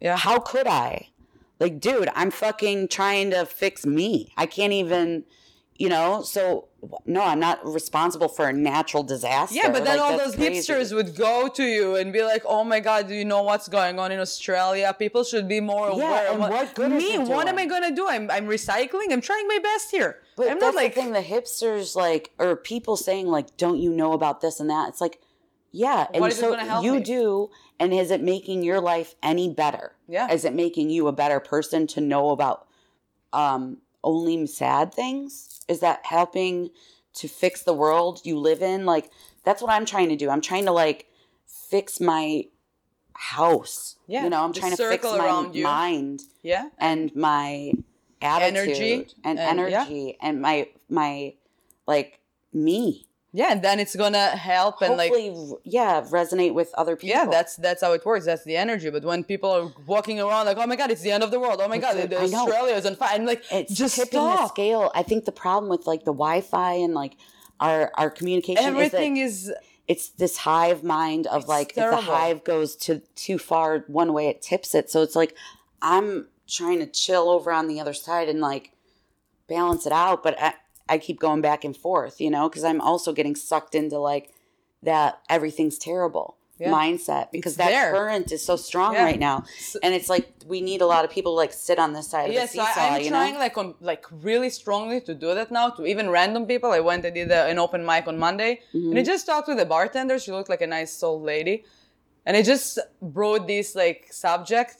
[0.00, 0.16] Yeah.
[0.16, 1.08] How could I?
[1.58, 4.32] Like, dude, I'm fucking trying to fix me.
[4.36, 5.24] I can't even,
[5.76, 6.22] you know.
[6.22, 6.68] So
[7.04, 9.54] no, I'm not responsible for a natural disaster.
[9.54, 10.72] Yeah, but then Like, all those crazy.
[10.72, 13.68] hipsters would go to you and be like, "Oh my God, do you know what's
[13.68, 14.96] going on in Australia?
[14.98, 17.94] People should be more Yeah, aware." and what good is Me, what am I gonna
[17.94, 18.08] do?
[18.08, 19.12] I'm I'm recycling.
[19.12, 20.22] I'm trying my best here.
[20.40, 21.12] But I'm that's not like the thing.
[21.12, 25.00] The hipsters like, or people saying like, "Don't you know about this and that?" It's
[25.00, 25.20] like,
[25.72, 27.02] yeah, and What is so you me?
[27.02, 27.50] do.
[27.78, 29.92] And is it making your life any better?
[30.08, 30.30] Yeah.
[30.30, 32.66] Is it making you a better person to know about
[33.32, 35.60] um, only sad things?
[35.68, 36.70] Is that helping
[37.14, 38.84] to fix the world you live in?
[38.84, 39.10] Like
[39.44, 40.28] that's what I'm trying to do.
[40.28, 41.06] I'm trying to like
[41.46, 42.44] fix my
[43.14, 43.96] house.
[44.06, 46.70] Yeah, You know, I'm the trying to fix my mind yeah.
[46.78, 47.72] and my
[48.22, 49.80] attitude Energy and, and- yeah.
[49.82, 51.34] energy and my my
[51.86, 52.20] like
[52.52, 53.06] me.
[53.32, 55.12] Yeah, and then it's gonna help and like
[55.62, 57.16] yeah, resonate with other people.
[57.16, 58.26] yeah, that's that's how it works.
[58.26, 58.90] That's the energy.
[58.90, 61.38] But when people are walking around like, "Oh my God, it's the end of the
[61.38, 61.60] world!
[61.62, 62.42] Oh my God, It's- I know.
[62.42, 64.90] Australia is on fire!" I'm like, it's just tipping the scale.
[64.96, 67.14] I think the problem with like the Wi-Fi and like
[67.60, 72.00] our our communication Everything is that is it's this hive mind of like terrible.
[72.00, 74.90] if the hive goes to too far one way, it tips it.
[74.90, 75.36] So it's like
[75.82, 78.72] I'm trying to chill over on the other side and like
[79.48, 80.54] balance it out, but I,
[80.88, 84.32] I keep going back and forth, you know, because I'm also getting sucked into like
[84.82, 86.72] that everything's terrible Yeah.
[86.72, 87.90] mindset because It's that there.
[87.92, 89.04] current is so strong Yeah.
[89.04, 89.44] right now,
[89.82, 92.28] and it's like we need a lot of people to like sit on this side
[92.28, 92.42] of yeah.
[92.46, 93.40] the So seesaw, I, I'm you trying know.
[93.46, 96.70] like on like really strongly to do that now to even random people.
[96.72, 98.90] I went and did a, an open mic on Monday, Mm-hmm.
[98.90, 100.18] and I just talked with the bartender.
[100.18, 101.64] She looked like a nice soul lady,
[102.26, 104.78] and I just brought this like subject,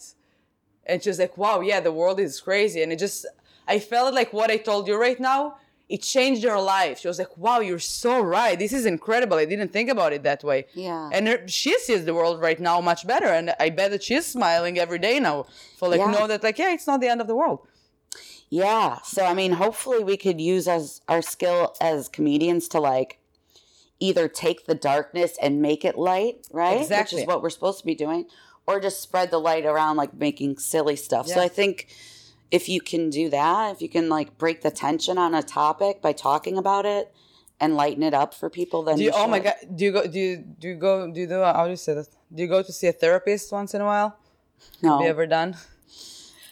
[0.87, 3.27] and she's like, "Wow, yeah, the world is crazy," and it just
[3.69, 5.57] I felt like what I told you right now.
[5.97, 7.01] It changed her life.
[7.01, 8.57] She was like, "Wow, you're so right.
[8.57, 9.37] This is incredible.
[9.39, 11.11] I didn't think about it that way." Yeah.
[11.13, 14.25] And her, she sees the world right now much better, and I bet that she's
[14.25, 15.47] smiling every day now
[15.79, 16.13] for like Yeah.
[16.13, 17.67] know that like yeah, it's not the end of the world.
[18.51, 18.99] Yeah.
[19.03, 23.19] So I mean, hopefully we could use as our skill as comedians to like
[23.99, 26.81] either take the darkness and make it light, right?
[26.81, 27.17] Exactly.
[27.17, 28.27] Which is what we're supposed to be doing,
[28.71, 31.27] or just spread the light around like making silly stuff.
[31.27, 31.89] So I think
[32.51, 36.01] if you can do that, if you can like break the tension on a topic
[36.01, 37.13] by talking about it
[37.61, 40.07] and lighten it up for people, then Do you, oh my god, do you go?
[40.07, 41.11] Do you do you go?
[41.11, 41.41] Do you do?
[41.43, 42.09] How do you say that?
[42.35, 44.17] Do you go to see a therapist once in a while?
[44.83, 45.57] no, Have you ever done?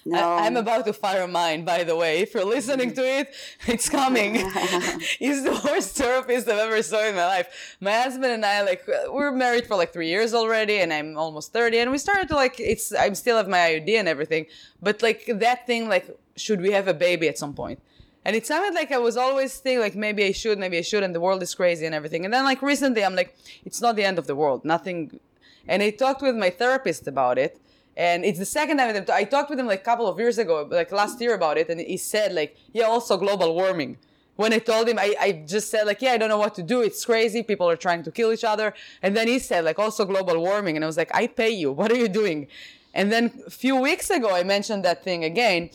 [0.09, 0.33] No.
[0.35, 2.21] I, am about to fire mine, by the way.
[2.21, 3.35] If you're listening to it,
[3.67, 4.35] it's coming.
[5.19, 7.77] He's the worst therapist I've ever saw in my life.
[7.81, 11.53] My husband and I, like, we're married for like three years already, and I'm almost
[11.53, 14.47] 30, and we started to like, it's, I'm still have my IUD and everything,
[14.81, 17.81] but like that thing, like, should we have a baby at some point?
[18.25, 21.03] And it sounded like I was always thinking, like, maybe I should, maybe I should,
[21.03, 22.25] and the world is crazy and everything.
[22.25, 24.65] And then, like, recently, I'm like, it's not the end of the world.
[24.65, 25.19] Nothing.
[25.67, 27.59] And I talked with my therapist about it.
[27.99, 30.67] And it's the second time I talked with him like a couple of years ago,
[30.71, 31.69] like last year about it.
[31.69, 33.99] And he said, like, yeah, also global warming.
[34.37, 36.63] When I told him, I, I just said, like, yeah, I don't know what to
[36.63, 36.81] do.
[36.81, 37.43] It's crazy.
[37.43, 38.73] People are trying to kill each other.
[39.03, 40.77] And then he said, like, also global warming.
[40.77, 41.73] And I was like, I pay you.
[41.79, 42.47] What are you doing?
[42.95, 45.71] And then a few weeks ago, I mentioned that thing again,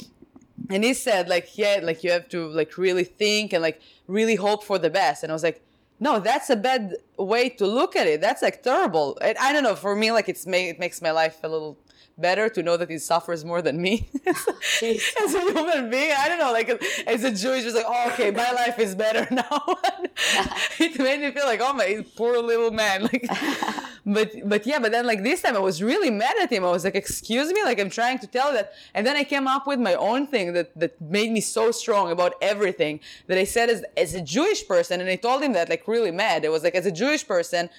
[0.70, 4.36] and he said like, yeah, like you have to like really think and like really
[4.36, 5.24] hope for the best.
[5.24, 5.62] And I was like,
[6.00, 8.22] no, that's a bad way to look at it.
[8.22, 9.18] That's like terrible.
[9.22, 9.76] And I don't know.
[9.76, 11.78] For me, like it's ma- it makes my life a little
[12.18, 16.14] better to know that he suffers more than me as a human being.
[16.18, 16.70] I don't know, like
[17.08, 19.44] as a Jewish, it's like, oh, okay, my life is better now.
[20.80, 23.04] it made me feel like, oh my poor little man.
[23.04, 23.28] Like,
[24.06, 26.64] but but yeah, but then like this time I was really mad at him.
[26.64, 29.48] I was like, excuse me, like I'm trying to tell that, and then I came
[29.48, 33.44] up with my own thing that that made me so strong about everything that I
[33.44, 36.46] said as as a Jewish person, and I told him that like really mad.
[36.46, 37.70] It was like as a Jewish person.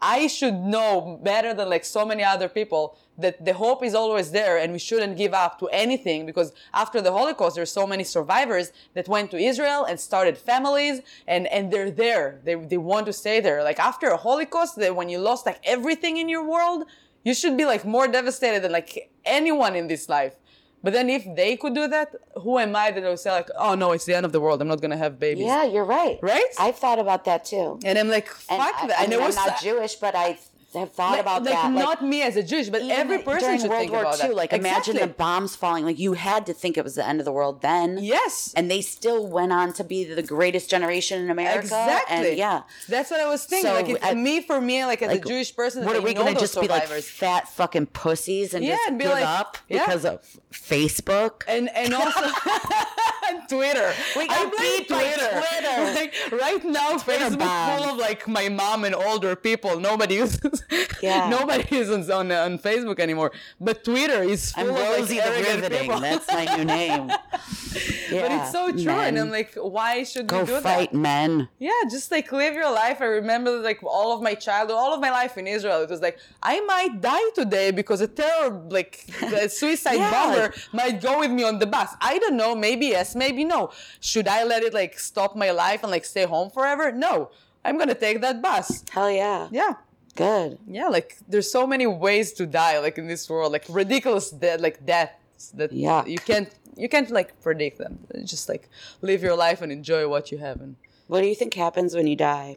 [0.00, 4.32] I should know better than like so many other people that the hope is always
[4.32, 8.04] there and we shouldn't give up to anything because after the Holocaust there's so many
[8.04, 12.40] survivors that went to Israel and started families and and they're there.
[12.44, 13.62] They they want to stay there.
[13.62, 16.84] Like after a Holocaust when you lost like everything in your world,
[17.24, 20.36] you should be like more devastated than like anyone in this life.
[20.84, 23.74] But then if they could do that, who am I that will say like, oh
[23.74, 24.60] no, it's the end of the world.
[24.60, 25.46] I'm not gonna have babies.
[25.46, 26.18] Yeah, you're right.
[26.22, 26.50] Right?
[26.58, 27.80] I've thought about that too.
[27.86, 28.98] And I'm like, fuck and that.
[29.00, 30.38] I, I mean, was I'm not Jewish, but I
[30.80, 31.70] have thought like, about like that.
[31.72, 34.34] not me as a Jewish, but every person should World think War about II, that.
[34.36, 35.84] Like imagine the bombs falling.
[35.84, 37.98] Like you had to think it was the end of the world then.
[38.00, 38.52] Yes.
[38.56, 41.60] And they still went on to be the greatest generation in America.
[41.60, 42.16] Exactly.
[42.30, 42.62] And yeah.
[42.88, 43.70] That's what I was thinking.
[43.70, 46.02] So, like, it's, I- me for me, like as Like, a Jewish person, What are
[46.02, 49.12] we gonna those just be like fat fucking pussies and Yeah, just and be give
[49.12, 49.84] like- up yeah.
[49.84, 50.20] because of
[50.52, 51.42] Facebook?
[51.48, 52.20] and and also
[53.48, 53.92] Twitter.
[54.16, 55.40] We got I blame beat by Twitter.
[55.94, 57.78] Like, right now, Facebook bomb.
[57.78, 59.78] full of like my mom and older people.
[59.78, 60.62] Nobody uses.
[61.02, 61.28] Yeah.
[61.38, 63.30] Nobody is on, on on Facebook anymore.
[63.60, 65.80] But Twitter is full I'm of Rosie the arrogant Riveting.
[65.82, 66.00] people.
[66.00, 67.06] That's my new name.
[67.08, 69.18] but it's so true, and.
[69.18, 70.98] I'm like, why should Go we do fight, that?
[70.98, 71.48] men.
[71.58, 73.00] Yeah, just like live your life.
[73.00, 75.82] I remember like all of my childhood, all of my life in Israel.
[75.82, 80.10] It was like I might die today because a terror, like a suicide Yeah.
[80.10, 81.90] bomber, might go with me on the bus.
[82.00, 82.54] I don't know.
[82.54, 83.70] Maybe yes, maybe no.
[84.00, 86.92] Should I let it like stop my life and like stay home forever?
[86.92, 87.30] No,
[87.64, 88.84] I'm gonna take that bus.
[88.90, 89.48] Hell yeah.
[89.50, 89.74] Yeah.
[90.14, 90.58] Good.
[90.68, 94.60] Yeah, like there's so many ways to die, like in this world, like ridiculous death,
[94.60, 96.08] like deaths that Yuck.
[96.08, 97.98] you can't you can't like predict them.
[98.24, 98.68] Just like
[99.02, 100.60] live your life and enjoy what you have.
[100.60, 100.76] And
[101.08, 102.56] What do you think happens when you die?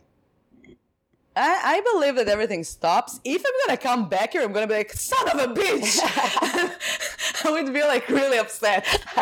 [1.36, 3.20] I, I believe that everything stops.
[3.24, 6.00] If I'm gonna come back here, I'm gonna be like, son of a bitch.
[7.46, 8.86] I would be like really upset.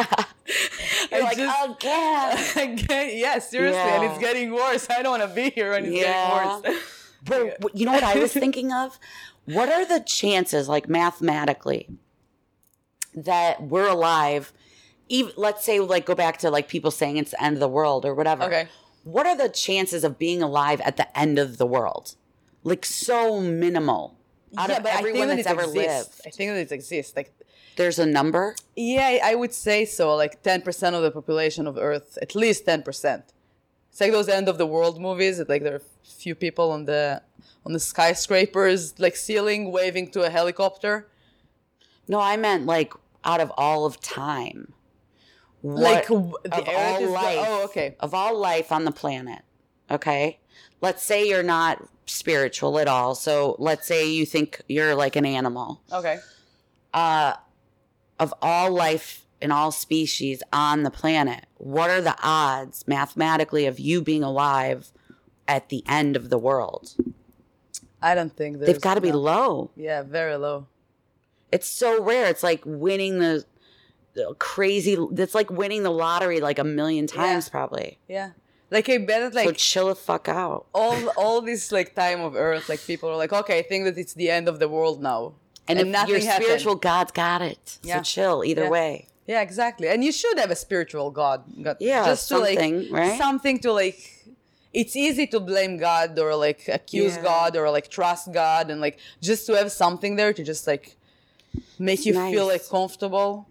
[1.12, 2.74] You're I like, just- again.
[2.74, 4.88] Again, yeah, seriously, and it's getting worse.
[4.90, 6.60] I don't want to be here, and it's Yeah.
[6.62, 6.95] getting worse.
[7.26, 9.00] But you know what I was thinking of?
[9.46, 11.90] What are the chances, like mathematically,
[13.14, 14.54] that we're alive?
[15.08, 17.68] Even let's say, like, go back to like people saying it's the end of the
[17.68, 18.44] world or whatever.
[18.44, 18.68] Okay.
[19.04, 22.16] What are the chances of being alive at the end of the world?
[22.64, 24.18] Like so minimal
[24.58, 26.22] out yeah, of but I everyone think that's that ever exists.
[26.26, 27.16] I think that it exists.
[27.16, 27.34] Like,
[27.76, 28.56] There's a number.
[28.76, 30.16] yeah, I would say so.
[30.16, 33.24] Like 10% of the population of Earth, at least 10%.
[33.96, 35.38] It's like those end of the world movies.
[35.38, 37.22] That like there are a few people on the
[37.66, 41.08] on the skyscrapers, like ceiling, waving to a helicopter.
[42.10, 42.92] No, I meant like
[43.24, 44.74] out of all of time.
[45.64, 47.10] Like What- w- the of all is.
[47.10, 47.46] life.
[47.48, 47.96] oh, okay.
[48.02, 49.44] of all life on the planet,
[49.90, 50.40] okay?
[50.82, 53.16] Let's say you're not spiritual at all.
[53.16, 55.82] So let's say you think you're like an animal.
[55.90, 56.20] Okay.
[56.94, 57.36] Uh,
[58.20, 63.80] of all life in all species on the planet, what are the odds mathematically of
[63.80, 64.92] you being alive
[65.48, 66.96] at the end of the world?
[68.02, 68.60] I don't think.
[68.60, 69.72] They've got to be low.
[69.76, 70.68] Yeah, very low.
[71.52, 72.28] It's so rare.
[72.28, 73.46] It's like winning the,
[74.14, 77.98] the crazy, it's like winning the lottery like a million times probably.
[78.08, 78.32] Yeah.
[78.72, 80.66] Like I bet so like chill the fuck out.
[80.74, 83.98] all all this like time of Earth, like people are like, okay, I think that
[83.98, 85.34] it's the end of the world now,
[85.68, 86.46] And, if nothing your happened.
[86.46, 87.78] spiritual God's got it.
[87.84, 87.98] Yeah.
[87.98, 88.70] So chill either Yeah.
[88.70, 89.08] way.
[89.28, 89.88] Yeah, exactly.
[89.88, 91.44] And you should have a spiritual God.
[91.62, 93.18] God Yeah, just to like something, right?
[93.18, 94.12] something to like.
[94.74, 97.24] It's easy to blame God or like accuse Yeah.
[97.24, 100.98] God or like trust God and like just to have something there to just like
[101.80, 103.48] make It's you feel like comfortable.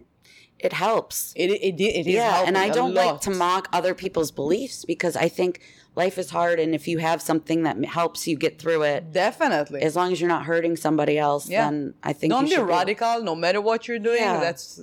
[0.59, 1.33] It helps.
[1.35, 5.15] It it, it is yeah, and I don't like to mock other people's beliefs because
[5.15, 5.59] I think
[5.95, 9.81] life is hard and if you have something that helps you get through it, Definitely.
[9.81, 11.65] as long as you're not hurting somebody else, Yeah.
[11.65, 14.21] then I think don't be radical no matter what you're doing.
[14.21, 14.39] Yeah.
[14.39, 14.79] That's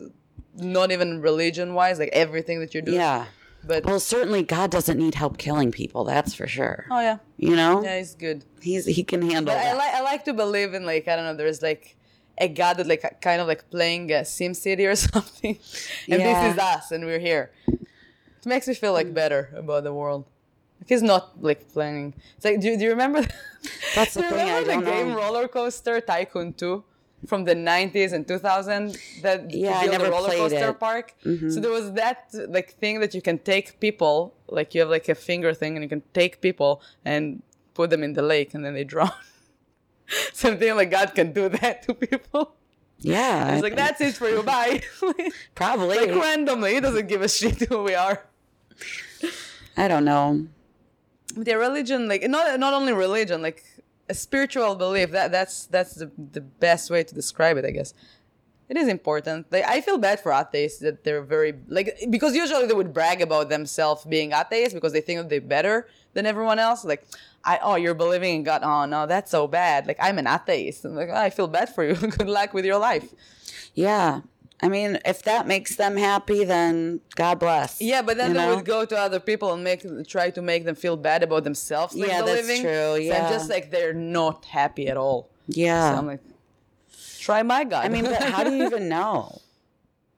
[0.57, 2.98] not even religion wise, like everything that you're doing.
[2.98, 3.26] Yeah.
[3.64, 6.03] But Well, certainly God doesn't need help killing people.
[6.05, 6.86] That's for sure.
[6.90, 7.18] oh yeah.
[7.36, 8.44] You know, Yeah, it's good.
[8.61, 11.24] he's he can handle But I like I like to believe in like I don't
[11.24, 11.36] know.
[11.36, 11.96] There's like
[12.38, 15.59] a God that like kind of like playing uh, Sim City or something,
[16.11, 16.42] and Yeah.
[16.44, 17.53] this is us, and we're here.
[17.68, 20.24] It makes me feel like better about the world.
[20.80, 22.14] Like he's not like playing.
[22.36, 23.22] It's like do, do you remember?
[23.94, 25.16] That's the do you thing, remember the game know.
[25.18, 26.82] Roller Coaster Tycoon Two?
[27.26, 30.62] From the 90s and 2000 that Yeah, I never a roller played coaster it.
[30.62, 30.78] Mm-hmm.
[30.78, 31.14] park.
[31.22, 35.08] So there was that like thing that you can take people, like you have like
[35.08, 37.42] a finger thing, and you can take people and
[37.74, 39.12] put them in the lake, and then they drown.
[40.32, 42.54] Something like God can do that to people.
[42.98, 43.54] Yeah.
[43.54, 44.42] It's like that's it for you.
[44.42, 44.82] Bye.
[45.54, 45.96] probably.
[45.98, 48.24] like randomly, he doesn't give a shit who we are.
[49.76, 50.46] I don't know.
[51.34, 53.64] their religion like not not only religion like
[54.12, 55.10] a spiritual belief.
[55.10, 57.94] That that's that's the, the best way to describe it i guess.
[58.72, 59.40] It is important.
[59.54, 63.18] Like i feel bad for atheists that they're very like because usually they would brag
[63.28, 65.76] about themselves being atheists because they think they're better
[66.14, 66.80] than everyone else.
[66.92, 67.02] Like
[67.44, 68.62] I, oh you're believing in god.
[68.70, 69.86] Oh no that's so bad.
[69.88, 70.84] Like i'm an atheist.
[70.84, 71.94] I'm like "Oh, i feel bad for you.
[72.18, 73.08] Good luck with your life.
[73.74, 74.20] Yeah.
[74.64, 77.80] I mean, if that makes them happy, then God bless.
[77.80, 78.54] yeah but then they know?
[78.56, 81.94] would go to other people and make try to make them feel bad about themselves
[81.94, 82.62] like, Yeah, that's believing.
[82.62, 83.28] true, So yeah.
[83.30, 85.92] just like they're not happy at all Yeah.
[85.92, 86.20] So I'm like,
[87.18, 87.84] try my God.
[87.84, 89.40] I mean, but how do you even know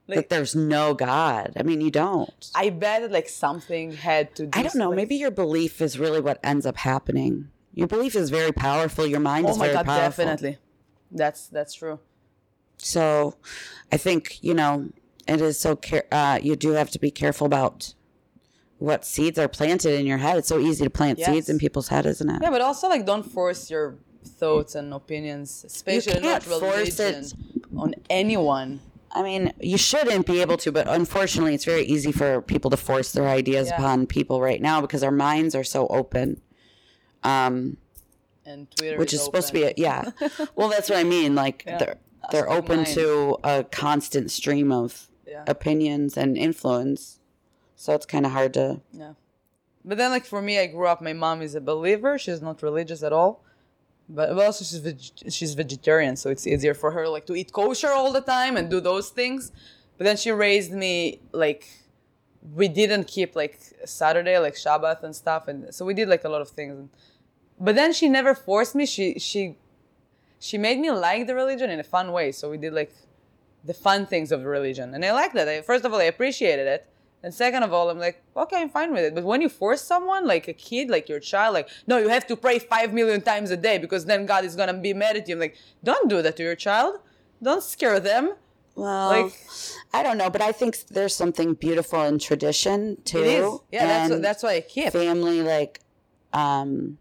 [0.06, 1.52] Like- that there's no God?
[1.56, 2.50] I mean, you don't.
[2.54, 4.46] I bet like something had to.
[4.46, 4.88] do I don't know.
[4.90, 7.48] like- Maybe your belief is really what ends up happening.
[7.72, 9.06] Your belief is very powerful.
[9.06, 10.24] Your mind Oh is my very God, powerful.
[10.24, 10.58] definitely.
[11.10, 11.98] That's that's true.
[12.84, 13.36] So,
[13.90, 14.90] I think you know
[15.26, 15.74] it is so.
[15.76, 17.94] Care- uh, you do have to be careful about
[18.78, 20.36] what seeds are planted in your head.
[20.36, 21.28] It's so easy to plant Yes.
[21.30, 22.40] seeds in people's head, isn't it?
[22.42, 27.32] Yeah, but also like don't force your thoughts and opinions, especially not religion, it.
[27.76, 28.80] on anyone.
[29.12, 32.76] I mean, you shouldn't be able to, but unfortunately, it's very easy for people to
[32.76, 33.76] force their ideas Yeah.
[33.76, 36.40] upon people right now because our minds are so open.
[37.22, 37.76] Um,
[38.44, 40.10] And Twitter, which is, supposed to be, a, yeah.
[40.56, 41.34] well, that's what I mean.
[41.36, 41.94] Like Yeah.
[42.30, 45.44] They're open to a constant stream of Yeah.
[45.46, 47.18] opinions and influence,
[47.76, 48.80] so it's kind of hard to.
[48.92, 49.14] Yeah.
[49.84, 51.00] But then, like for me, I grew up.
[51.02, 52.18] My mom is a believer.
[52.18, 53.42] She's not religious at all,
[54.08, 57.52] but, but also she's veg- she's vegetarian, so it's easier for her like to eat
[57.52, 59.52] kosher all the time and do those things.
[59.98, 61.66] But then she raised me like
[62.54, 66.28] we didn't keep like Saturday like Shabbat and stuff, and so we did like a
[66.28, 66.88] lot of things.
[67.60, 68.84] But then she never forced me.
[68.86, 69.56] She she
[70.48, 72.26] she made me like the religion in a fun way.
[72.38, 72.92] So we did like
[73.70, 74.86] the fun things of the religion.
[74.94, 75.48] And I like that.
[75.48, 76.82] I, first of all, I appreciated it.
[77.22, 79.14] And second of all, I'm like, okay, I'm fine with it.
[79.14, 82.26] But when you force someone, like a kid, like your child, like, no, you have
[82.26, 85.16] to pray five million times a day because then God is going to be mad
[85.16, 85.34] at you.
[85.36, 86.92] I'm like, don't do that to your child.
[87.42, 88.34] Don't scare them.
[88.76, 89.32] Well, Like-
[89.94, 93.20] I don't know, but I think there's something beautiful in tradition too.
[93.20, 93.58] It is.
[93.72, 94.92] Yeah, that's, that's why I keep.
[94.92, 95.80] family like
[96.34, 96.98] um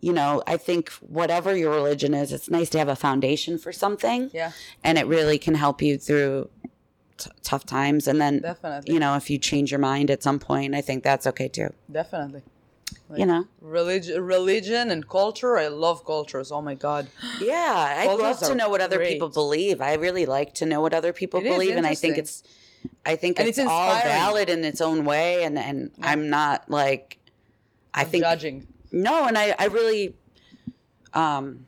[0.00, 3.72] you know i think whatever your religion is it's nice to have a foundation for
[3.72, 4.52] something Yeah,
[4.84, 6.50] and it really can help you through
[7.16, 8.92] t- tough times and then Definitely.
[8.92, 11.70] you know if you change your mind at some point i think that's okay too
[11.90, 12.42] definitely.
[13.16, 15.56] you know Religion, religion and culture.
[15.58, 16.52] I love cultures.
[16.52, 17.08] Oh my God.
[17.40, 19.12] yeah i love to know what other great.
[19.14, 22.18] people believe i really like to know what other people It believe and i think
[22.18, 22.42] it's
[23.04, 26.68] i think And it's, it's all valid in its own way and and i'm not
[26.70, 27.18] like
[27.94, 28.66] i think judging.
[28.92, 30.14] No, and I, I really,
[31.12, 31.66] um,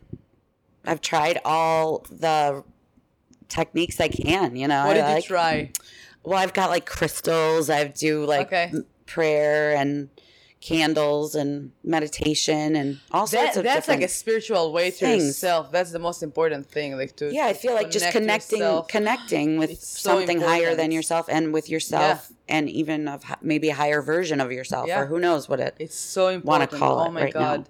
[0.85, 2.65] I've tried all the
[3.49, 4.57] techniques I can.
[4.57, 5.73] You know, What I did you like, try?
[6.25, 7.71] Well, I've got like crystals.
[7.71, 8.73] I do like Okay.
[9.07, 10.09] prayer and
[10.61, 15.71] candles and meditation and all sorts That, of that's like a spiritual way to yourself.
[15.71, 16.97] That's the most important thing.
[16.97, 17.47] Like to yeah.
[17.47, 18.89] I feel like just connecting, yourself.
[18.89, 23.69] connecting with It's so something higher than yourself and with yourself, and even of maybe
[23.71, 25.01] a higher version of yourself, Yeah.
[25.01, 25.77] or who knows what it.
[25.79, 26.45] It's so important.
[26.61, 27.41] want to call oh it my right now.
[27.41, 27.63] Mm-hmm.
[27.63, 27.69] god.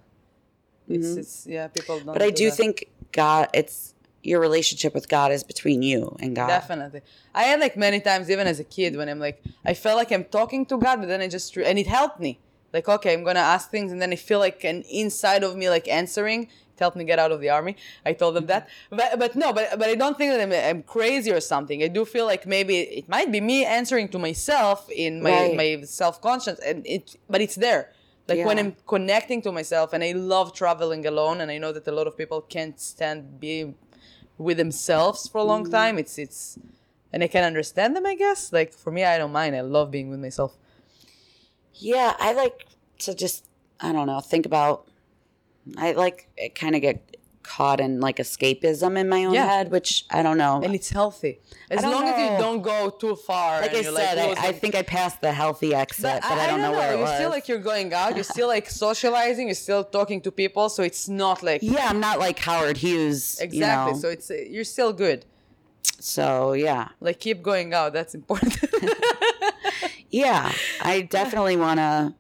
[0.89, 2.57] It's it's yeah, people don't But I do that.
[2.57, 6.49] think God, it's your relationship with God is between you and God.
[6.49, 7.03] Definitely.
[7.35, 10.11] I had like many times, even as a kid, when I'm like, I felt like
[10.11, 12.41] I'm talking to God, but then I just, and it helped me.
[12.73, 15.57] Like, okay, I'm going to ask things, and then I feel like an inside of
[15.57, 16.43] me, like answering.
[16.45, 17.77] It helped me get out of the army.
[18.07, 18.69] I told them that.
[18.91, 21.83] But, but no, but, but I don't think that I'm, I'm crazy or something.
[21.83, 25.57] I do feel like maybe it might be me answering to myself in my, Right.
[25.57, 27.93] my self conscious, and it, but it's there.
[28.29, 31.87] Like when I'm connecting to myself, and I love traveling alone, and I know that
[31.89, 33.75] a lot of people can't stand being
[34.37, 35.71] with themselves for a long Mm-hmm.
[35.71, 35.99] time.
[35.99, 36.59] It's it's
[37.13, 38.53] and I can understand them, I guess.
[38.53, 39.57] Like for me, I don't mind.
[39.57, 40.57] I love being with myself.
[41.79, 42.67] Yeah, I like
[43.01, 43.45] to just
[43.81, 44.87] I don't know, think about
[45.77, 49.47] I like kind of get caught in like escapism in my own Yeah.
[49.47, 50.61] head, which I don't know.
[50.63, 51.41] And it's healthy.
[51.71, 53.63] As long as you don't go too far.
[53.63, 56.47] like I said, lose I, I think I passed the healthy exit, but, But I,
[56.47, 57.15] don't know, where it You're was.
[57.15, 58.15] still like you're going out.
[58.17, 59.47] You're still like socializing.
[59.49, 60.69] You're still talking to people.
[60.69, 63.39] So it's not like yeah, I'm not like Howard Hughes.
[63.41, 63.59] exactly.
[63.59, 63.99] You know?
[63.99, 65.25] So it's you're still good.
[66.01, 67.93] so yeah, Like keep going out.
[67.93, 68.59] That's important.
[70.11, 72.15] yeah, I definitely want to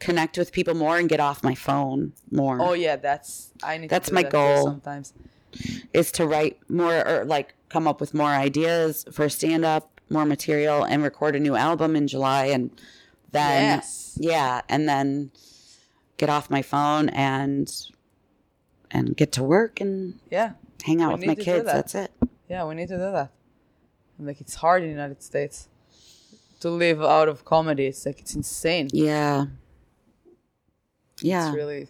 [0.00, 2.60] connect with people more and get off my phone more.
[2.60, 3.90] oh yeah, that's I need.
[3.90, 4.64] That's to do my that goal.
[4.64, 5.12] sometimes.
[5.92, 10.24] is to write more or like come up with more ideas for stand up, more
[10.24, 12.46] material, and record a new album in July.
[12.46, 12.70] And
[13.32, 14.16] then, Yes.
[14.20, 15.30] yeah, and then
[16.16, 17.72] get off my phone and
[18.90, 20.52] and get to work and Yeah.
[20.84, 21.64] hang out We with my need to do kids.
[21.66, 21.74] that.
[21.74, 22.12] That's it.
[22.48, 23.30] Yeah, we need to do that.
[24.18, 25.68] And, like it's hard in the United States
[26.64, 27.86] to live out of comedy.
[27.86, 28.88] It's like it's insane.
[28.92, 29.46] Yeah.
[31.20, 31.46] Yeah.
[31.48, 31.88] It's really.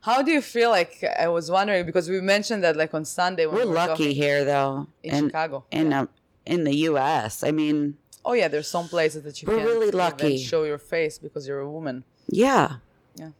[0.00, 3.46] How do you feel like I was wondering because we mentioned that like on Sunday
[3.46, 6.06] when We're we were lucky here, though, In Chicago, in uh,
[6.46, 7.42] in the U.S.
[7.42, 10.38] I mean, Oh yeah, there's some places that you We're can't really lucky.
[10.38, 12.04] show your face because you're a woman.
[12.28, 12.76] yeah,
[13.16, 13.30] Yeah.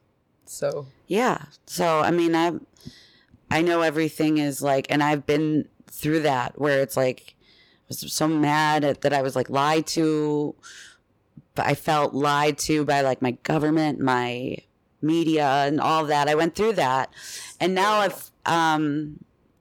[0.46, 1.44] So yeah.
[1.66, 2.52] So I mean, I
[3.50, 7.34] I know everything is like, and I've been through that where it's like
[7.88, 10.54] was so mad at, that I was like lied to,
[11.54, 14.58] but I felt lied to by like my government, my
[15.00, 16.28] media, and all that.
[16.28, 17.12] I went through that,
[17.60, 19.18] and now I've um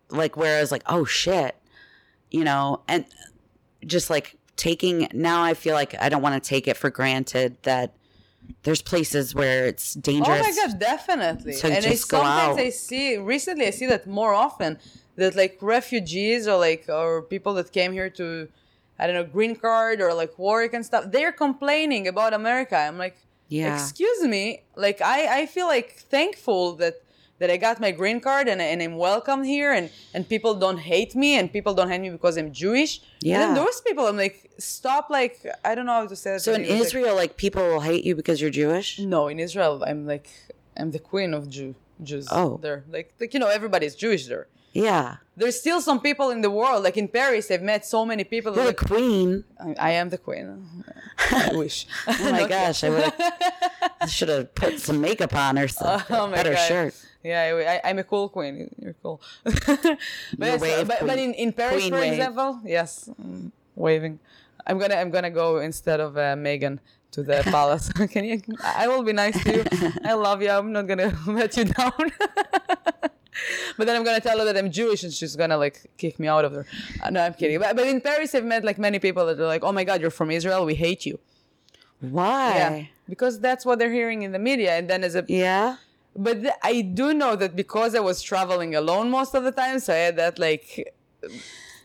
[0.09, 1.55] like where I was like, oh shit,
[2.32, 3.05] you know, and
[3.86, 7.57] just like taking now I feel like I don't want to take it for granted
[7.63, 7.93] that
[8.63, 10.39] there's places where it's dangerous.
[10.39, 11.55] Oh my god, definitely.
[11.63, 12.65] and I just go sometimes out.
[12.65, 14.80] I see recently I see that more often
[15.18, 18.28] that like refugees or like or people that came here to
[18.99, 22.78] I don't know green card or like work and stuff they're complaining about America.
[22.88, 23.18] I'm like
[23.49, 23.74] Yeah.
[23.76, 24.43] excuse me
[24.86, 26.95] like I I feel like thankful that
[27.39, 30.82] that I got my green card and, and I'm welcome here and and people don't
[30.93, 32.91] hate me and people don't hate me because I'm Jewish.
[32.99, 33.39] And Yeah.
[33.41, 34.38] then those people I'm like
[34.76, 35.36] stop like
[35.70, 36.41] I don't know how to say that.
[36.47, 38.88] So in It's like- Israel, like people will hate you because you're Jewish.
[39.15, 40.28] no, in Israel, I'm like
[40.80, 41.72] I'm the queen of Jew
[42.09, 42.28] Jews.
[42.39, 42.49] Oh.
[42.65, 44.45] there, like like you know, everybody's Jewish there.
[44.78, 48.23] Yeah, There's still some people in the world, like in Paris, I've met so many
[48.23, 48.53] people.
[48.53, 49.43] you're Like, the queen.
[49.59, 50.45] I, I am the queen.
[51.32, 51.88] I wish.
[52.05, 56.15] Oh my gosh, I would have should have put some makeup on or something.
[56.15, 56.67] Oh my better God.
[56.67, 56.93] shirt.
[57.23, 58.69] Yeah, I, I, I'm a cool queen.
[58.78, 59.19] You're cool.
[59.43, 59.97] but,
[60.38, 62.13] yes, but, but in, in Paris, Queen for wave.
[62.13, 64.19] example, yes, mm, waving.
[64.67, 66.80] I'm gonna I'm gonna go instead of uh, Megan
[67.13, 67.89] to the palace.
[68.13, 68.41] Can you?
[68.63, 69.63] I will be nice to you.
[70.05, 70.51] I love you.
[70.51, 72.11] I'm not gonna let you down.
[73.78, 76.28] But then I'm gonna tell her that I'm Jewish, and she's gonna like kick me
[76.28, 76.66] out of there.
[77.04, 77.60] Uh, no, I'm kidding.
[77.60, 80.02] But, but in Paris, I've met like many people that are like, "Oh my God,
[80.02, 80.66] you're from Israel.
[80.66, 81.20] We hate you."
[82.00, 82.56] Why?
[82.56, 84.72] Yeah, because that's what they're hearing in the media.
[84.78, 85.78] And then as a Yeah.
[86.16, 89.80] but th- I do know that because I was traveling alone most of the time,
[89.80, 90.94] so I had that like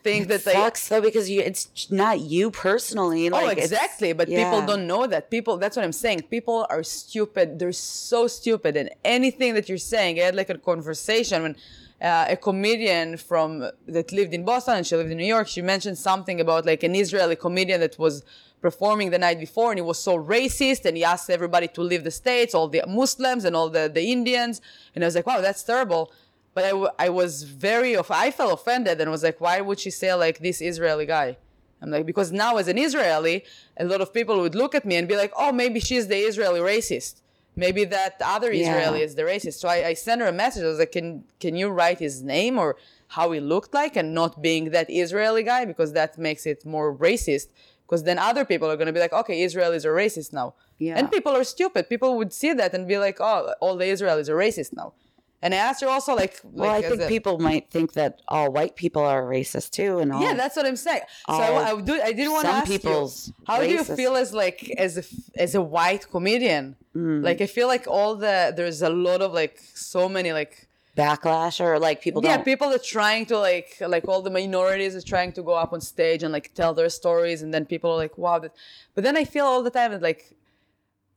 [0.03, 0.53] thing that I.
[0.53, 3.31] Sucks though because you it's not you personally.
[3.31, 4.13] Like oh, exactly.
[4.13, 5.31] But people don't know that.
[5.31, 6.23] People, that's what I'm saying.
[6.23, 7.59] People are stupid.
[7.59, 8.77] They're so stupid.
[8.77, 11.57] And anything that you're saying, I had like a conversation when
[12.01, 15.47] uh, a comedian from that lived in Boston and she lived in New York.
[15.49, 18.25] She mentioned something about like an Israeli comedian that was
[18.61, 22.05] performing the night before and he was so racist and he asked everybody to leave
[22.05, 24.61] the states, all the Muslims and all the, the Indians.
[24.95, 26.13] And I was like, wow, that's terrible.
[26.55, 29.81] But I, w- I was very, off- I felt offended and was like, why would
[29.81, 31.39] she say like this Israeli guy?
[31.81, 33.45] I'm like, because now as an Israeli,
[33.77, 36.17] a lot of people would look at me and be like, oh, maybe she's the
[36.17, 37.21] Israeli racist.
[37.57, 38.63] Maybe that other Yeah.
[38.71, 39.55] Israeli is the racist.
[39.55, 40.63] So I, I sent her a message.
[40.63, 42.77] I was like, can, can you write his name or
[43.09, 45.65] how he looked like and not being that Israeli guy?
[45.65, 47.49] Because that makes it more racist.
[47.85, 50.55] Because then other people are going to be like, okay, Israel is a racist now.
[50.79, 50.95] Yeah.
[50.99, 51.89] And people are stupid.
[51.91, 54.95] People would see that and be like, oh, all the Israelis are racist now.
[55.43, 58.20] And I asked her also, like, Well, like I think a- people might think that
[58.28, 60.22] all white people are racist too, and all.
[60.22, 61.03] yeah, that's what I'm saying.
[61.28, 64.14] So I, I, do, I did want to ask people's you, how do you feel
[64.16, 65.05] as like as a
[65.45, 66.76] as a white comedian?
[66.97, 67.24] Mm.
[67.24, 71.59] Like I feel like all the there's a lot of like so many like backlash
[71.59, 72.45] or like people yeah don't.
[72.45, 75.80] people are trying to like like all the minorities are trying to go up on
[75.80, 78.53] stage and like tell their stories and then people are like wow that
[78.95, 80.34] but then I feel all the time that like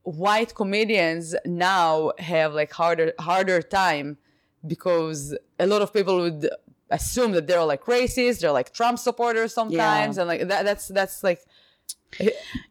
[0.06, 4.18] white comedians now have like harder harder time
[4.66, 6.50] because a lot of people would
[6.92, 10.22] assume that they're like racist they're like trump supporters sometimes Yeah.
[10.22, 11.42] and like that, that's that's like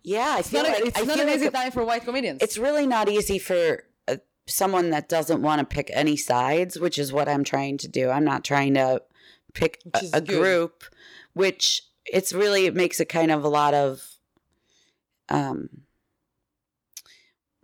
[0.03, 1.71] yeah, I it's feel not, like a, it's I not an like easy it- time
[1.73, 4.17] for white comedians it's really not easy for uh,
[4.47, 8.11] someone that doesn't want to pick any sides, which is what I'm trying to do.
[8.11, 9.03] I'm not trying to
[9.55, 10.85] pick a, a group,
[11.35, 14.03] which it's really it makes it kind of a lot of
[15.29, 15.69] um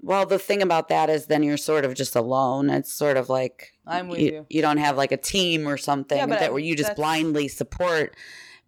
[0.03, 2.71] well the thing about that is then you're sort of just alone.
[2.71, 4.47] It's sort of like I'm with you.
[4.49, 4.63] you.
[4.63, 8.17] don't have like a team or something Yeah, that I- where you just blindly support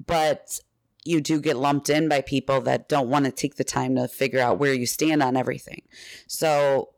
[0.04, 0.58] but
[1.04, 4.06] you do get lumped in by people that don't want to take the time to
[4.06, 5.82] figure out where you stand on everything.
[6.26, 6.90] So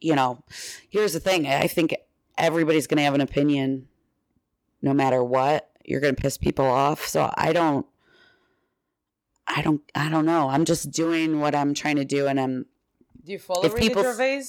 [0.00, 0.42] you know
[0.90, 1.94] here's the thing i think
[2.36, 3.86] everybody's going to have an opinion
[4.80, 5.70] no matter what.
[5.84, 7.06] You're going to piss people off.
[7.06, 7.86] So i don't
[9.46, 10.48] i don't i don't know.
[10.48, 12.66] I'm just doing what i'm trying to do and i'm
[13.24, 14.44] do you follow if Ricky Gervais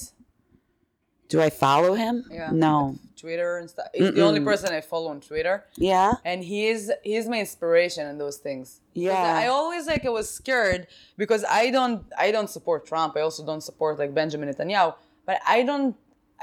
[1.28, 2.24] Do I follow him?
[2.30, 2.50] Yeah.
[2.52, 2.96] No.
[3.16, 3.86] Twitter and stuff.
[3.94, 5.64] He's the only person I follow on Twitter.
[5.76, 6.12] Yeah.
[6.24, 8.80] and he's he's my inspiration in those things.
[8.92, 9.14] Yeah.
[9.42, 13.16] I always like I was scared because I don't I don't support Trump.
[13.16, 14.94] I also don't support like Benjamin Netanyahu.
[15.26, 15.96] But I don't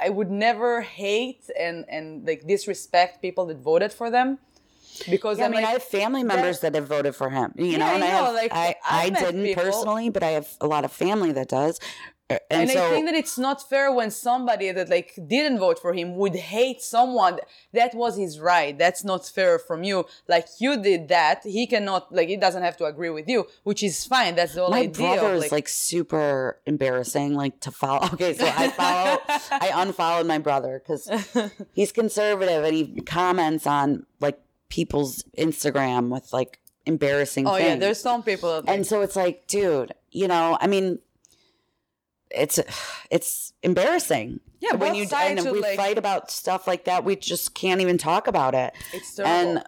[0.06, 4.40] I would never hate and and like disrespect people that voted for them
[5.10, 7.54] because Yeah, I mean, like, I have family members that have voted for him.
[7.58, 10.24] You know, Yeah, I and I, know, have, like, I, I didn't people- personally, but
[10.24, 11.80] I have a lot of family that does.
[12.32, 15.60] Uh, And, and so, I think that it's not fair when somebody that like didn't
[15.60, 17.40] vote for him would hate someone
[17.74, 18.78] that was his right.
[18.78, 20.06] That's not fair from you.
[20.28, 23.82] Like you did that, he cannot like he doesn't have to agree with you, which
[23.84, 24.36] is fine.
[24.36, 24.94] That's the whole my idea.
[25.16, 28.08] brother of, is like super embarrassing, like to follow.
[28.14, 29.20] Okay, so I follow,
[29.52, 31.10] I unfollowed my brother because
[31.74, 37.68] he's conservative and he comments on like people's Instagram with like embarrassing Oh things.
[37.68, 41.00] yeah, there's some people and so it's like, dude, you know, I mean,
[42.36, 42.60] it's
[43.10, 44.40] it's embarrassing.
[44.60, 47.98] Yeah, when you and we like- fight about stuff like that, we just can't even
[47.98, 48.74] talk about it.
[48.94, 49.34] it's terrible.
[49.34, 49.64] And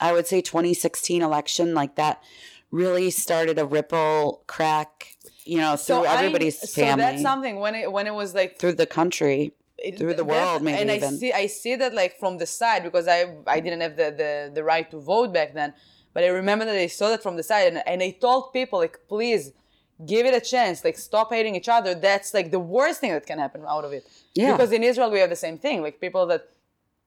[0.00, 2.22] I would say 2016 election like that
[2.70, 7.74] really started a ripple crack, you know, through I- everybody's So family, that's something when
[7.74, 9.52] it when it was like through the country.
[9.78, 12.82] it- through the world, maybe and I see I see that like from the side
[12.82, 15.72] because I I didn't have the the, the right to vote back then,
[16.14, 18.78] but I remember that I saw that from the side and, and I told people
[18.80, 19.52] like please
[20.06, 23.26] give it a chance like stop hating each other that's like the worst thing that
[23.26, 24.52] can happen out of it Yeah.
[24.52, 26.42] because in Israel we have the same thing like people that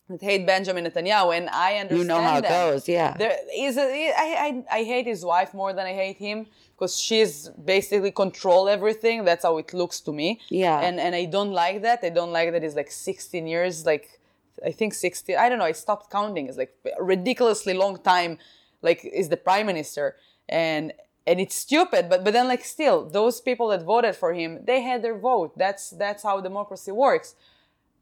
[0.10, 2.52] that hate Benjamin Netanyahu and I understand You know how it them.
[2.52, 3.16] goes, yeah.
[3.16, 3.84] There is a,
[4.26, 4.28] I,
[4.70, 9.24] I, I hate his wife more than I hate him because she's basically control everything.
[9.24, 10.42] That's how it looks to me.
[10.50, 10.82] Yeah.
[10.82, 12.00] And and I don't like that.
[12.04, 13.86] I don't like that he's like 16 years.
[13.86, 14.20] Like
[14.66, 15.38] I think 16.
[15.38, 15.66] I don't know.
[15.66, 16.48] I stopped counting.
[16.50, 18.38] It's like ridiculously long time.
[18.82, 20.06] Like is the prime minister
[20.50, 20.92] and
[21.28, 22.10] and it's stupid.
[22.10, 25.58] But but then like still those people that voted for him they had their vote.
[25.58, 27.36] That's that's how democracy works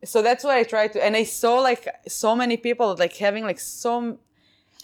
[0.04, 3.44] so that's why I try to, and I saw like so many people like having
[3.44, 4.20] like some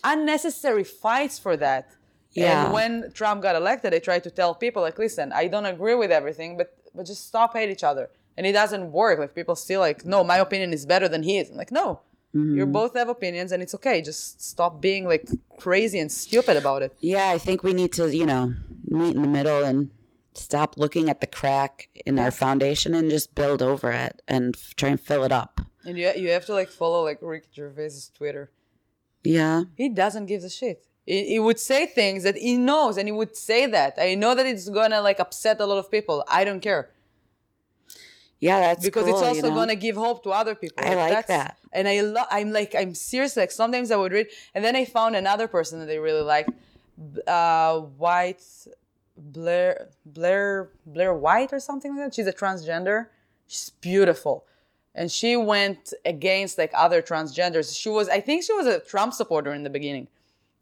[0.03, 1.89] unnecessary fights for that.
[2.33, 2.65] Yeah.
[2.65, 5.95] And when Trump got elected, I tried to tell people like, listen, I don't agree
[5.95, 8.09] with everything, but but just stop hate each other.
[8.37, 9.19] And it doesn't work.
[9.19, 11.49] Like people still like, no, my opinion is better than his.
[11.49, 12.01] I'm like, no,
[12.35, 12.71] you mm-hmm.
[12.73, 14.01] both have opinions, and it's okay.
[14.01, 16.93] Just stop being like crazy and stupid about it.
[16.99, 18.53] Yeah, I think we need to, you know,
[18.89, 19.89] meet in the middle and
[20.33, 24.75] stop looking at the crack in our foundation and just build over it and f-
[24.75, 25.61] try and fill it up.
[25.85, 28.51] And you you have to like follow like Rick Gervais's Twitter.
[29.23, 29.63] Yeah.
[29.75, 30.85] he doesn't give a shit.
[31.05, 33.93] He, he would say things that he knows, and he would say that.
[33.97, 36.25] I know that it's gonna like upset a lot of people.
[36.27, 36.89] I don't care
[38.45, 39.55] Yeah, that's because cool, it's also you know?
[39.59, 40.83] gonna give hope to other people.
[40.85, 41.57] I like that's- that.
[41.73, 42.27] and I love.
[42.31, 43.35] I'm like I'm serious.
[43.37, 46.47] Like sometimes I would read, and then I found another person that I really like,
[47.27, 48.43] uh, White
[49.17, 52.15] Blair Blair Blair White or something like that.
[52.15, 53.07] She's a transgender.
[53.47, 54.45] She's beautiful.
[54.97, 57.77] And she went against like other transgenders.
[57.77, 60.07] She was, I think she was a Trump supporter in the beginning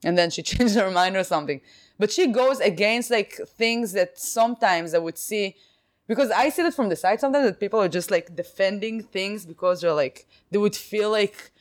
[0.03, 1.61] and then she changed her mind or something.
[1.99, 5.55] But she goes against like things that sometimes I would see
[6.08, 9.45] because I see that from the side sometimes that people are just like defending things
[9.45, 11.51] because they're like they would feel like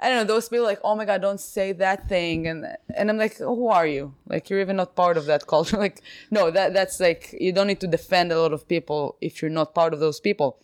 [0.00, 2.46] I don't know those people like oh my god don't say that thing.
[2.46, 4.14] And and I'm like who are you?
[4.26, 5.76] Like you're even not part of that culture.
[5.86, 9.40] Like no that that's like you don't need to defend a lot of people if
[9.40, 10.58] you're not part of those people.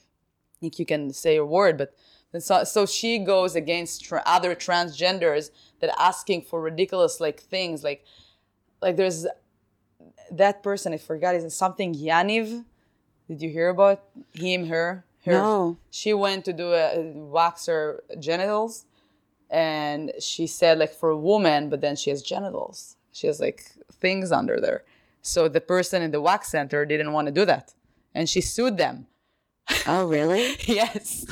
[0.61, 1.95] Think you can say a word, but
[2.39, 8.05] so, so she goes against tra- other transgenders that asking for ridiculous like things like
[8.82, 9.26] like there's
[10.30, 12.64] that person I forgot is something Yaniv.
[13.29, 14.03] Did you hear about
[14.33, 14.66] him?
[14.66, 15.05] Her?
[15.24, 15.33] Her?
[15.33, 15.76] No.
[15.91, 18.87] She went to do a, wax her genitals,
[19.51, 22.97] and she said like for a woman, but then she has genitals.
[23.12, 24.85] She has like things under there.
[25.20, 27.74] So the person in the wax center didn't want to do that,
[28.14, 29.07] and she sued them.
[29.87, 30.57] Oh, really?
[30.66, 31.26] Yes.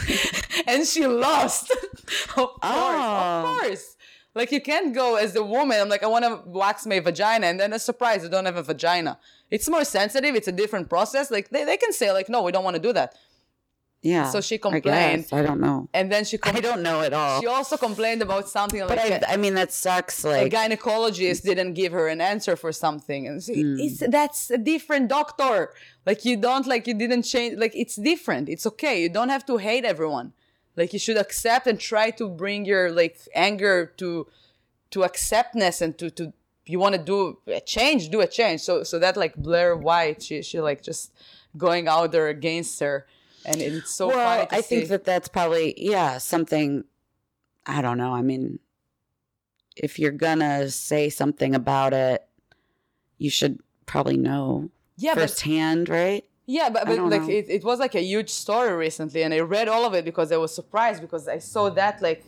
[0.67, 1.71] and she lost.
[2.29, 2.59] of course.
[2.63, 3.45] Oh.
[3.55, 3.96] Of course.
[4.37, 5.77] Like you can't go as a woman.
[5.81, 8.57] I'm like, I want to wax my vagina, and then a surprise, I don't have
[8.59, 9.19] a vagina.
[9.51, 10.33] It's more sensitive.
[10.39, 11.31] It's a different process.
[11.37, 13.11] Like they, they can say like, no, we don't want to do that.
[14.03, 14.29] Yeah.
[14.31, 15.23] So she I complained.
[15.23, 15.33] guess.
[15.33, 15.89] I, don't know.
[15.99, 17.41] And then she complained I don't know at all.
[17.41, 20.23] she also complained about something like But I, a, I mean, that sucks.
[20.23, 23.77] Like a gynecologist didn't give her an answer for something, and she, Hmm.
[23.81, 25.71] it's, that's a different doctor.
[26.05, 27.59] Like you don't like you didn't change.
[27.59, 28.49] Like it's different.
[28.49, 28.95] It's okay.
[29.03, 30.35] You don't have to hate everyone.
[30.77, 34.27] Like you should accept and try to bring your like anger to
[34.91, 36.33] to acceptness and to to
[36.67, 38.61] you want to do a change, do a change.
[38.61, 41.13] So so that like Blair White, she she like just
[41.57, 43.07] going out there against her,
[43.45, 44.21] and it's so funny.
[44.21, 46.85] well, To I think that that's probably, yeah, something.
[47.65, 48.15] I don't know.
[48.15, 48.59] I mean,
[49.77, 52.27] if you're gonna say something about it,
[53.19, 56.25] you should probably know yeah, but firsthand, right?
[56.47, 59.69] Yeah, but, but like it, it was like a huge story recently, and I read
[59.69, 62.25] all of it because I was surprised because I saw that like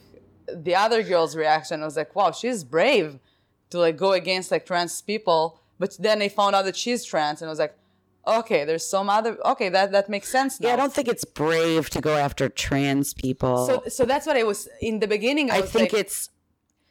[0.52, 1.82] the other girl's reaction.
[1.82, 3.18] I was like, wow, she's brave
[3.70, 5.60] to like go against like trans people.
[5.78, 7.76] But then I found out that she's trans, and I was like,
[8.26, 9.38] okay, there's some other.
[9.52, 10.68] Okay, that that makes sense now.
[10.68, 13.66] Yeah, I don't think it's brave to go after trans people.
[13.68, 15.50] So so that's what I was in the beginning.
[15.52, 16.30] I, I think like, it's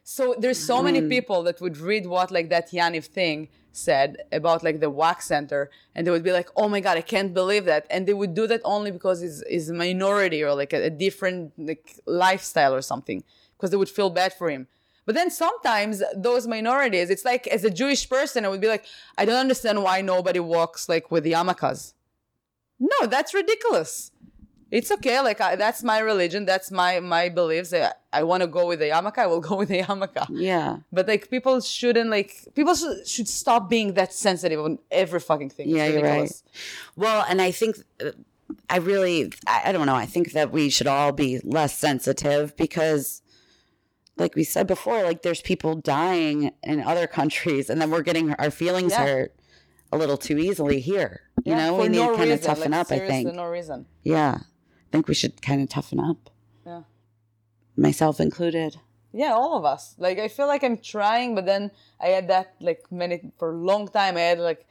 [0.03, 1.09] So there's so many Mm.
[1.09, 5.69] people that would read what like that Yaniv thing said about like the wax center
[5.93, 7.85] and they would be like, oh my god, I can't believe that.
[7.89, 10.89] And they would do that only because it's is a minority or like a, a
[10.89, 13.23] different like lifestyle or something.
[13.55, 14.67] Because they would feel bad for him.
[15.05, 18.85] But then sometimes those minorities, it's like as a Jewish person, I would be like,
[19.17, 21.93] I don't understand why nobody walks like with the yarmulkes.
[22.79, 24.11] No, that's ridiculous.
[24.69, 25.21] It's okay.
[25.21, 26.45] Like I, that's my religion.
[26.45, 27.73] That's my my beliefs.
[27.73, 29.17] I, I want to go with the yarmulke.
[29.17, 30.25] I will go with the yarmulke.
[30.29, 30.77] yeah.
[30.91, 35.51] But like people shouldn't like people should, should stop being that sensitive on every fucking
[35.51, 35.69] thing.
[35.69, 36.31] Yeah, you're right.
[36.95, 38.11] Well, and I think uh,
[38.69, 39.95] I really, I, I don't know.
[39.95, 43.21] I think that we should all be less sensitive because,
[44.17, 48.33] like we said before, like there's people dying in other countries, and then we're getting
[48.33, 49.05] our feelings Yeah.
[49.05, 49.33] hurt
[49.91, 51.21] a little too easily here.
[51.45, 52.91] You Yeah, know, we need no to kind of toughen like, up.
[52.91, 53.33] I think.
[53.33, 53.85] no reason.
[54.03, 54.39] Yeah,
[54.91, 56.29] think we should kind of toughen up,
[56.65, 56.83] Yeah.
[57.75, 58.77] myself included.
[59.13, 59.95] Yeah, all of us.
[59.97, 63.55] Like I feel like I'm trying, but then I had that like many for a
[63.55, 64.17] long time.
[64.17, 64.65] I had like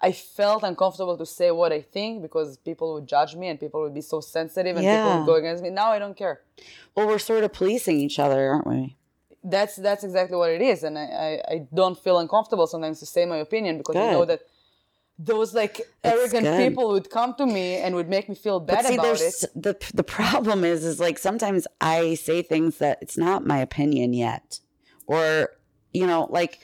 [0.00, 3.80] I felt uncomfortable to say what I think because people would judge me and people
[3.80, 5.70] would be so sensitive and people would go against me.
[5.70, 6.42] Now I don't care.
[6.94, 8.96] Well, we're sort of policing each other, aren't we?
[9.42, 13.06] That's that's exactly what it is, and I I, I don't feel uncomfortable sometimes to
[13.06, 14.40] say my opinion because I know that
[15.18, 18.94] those like arrogant people would come to me and would make me feel bad see,
[18.94, 19.50] about there's it.
[19.54, 24.12] the the problem is is like sometimes I say things that it's not my opinion
[24.12, 24.60] yet,
[25.06, 25.50] or
[25.92, 26.58] you know, like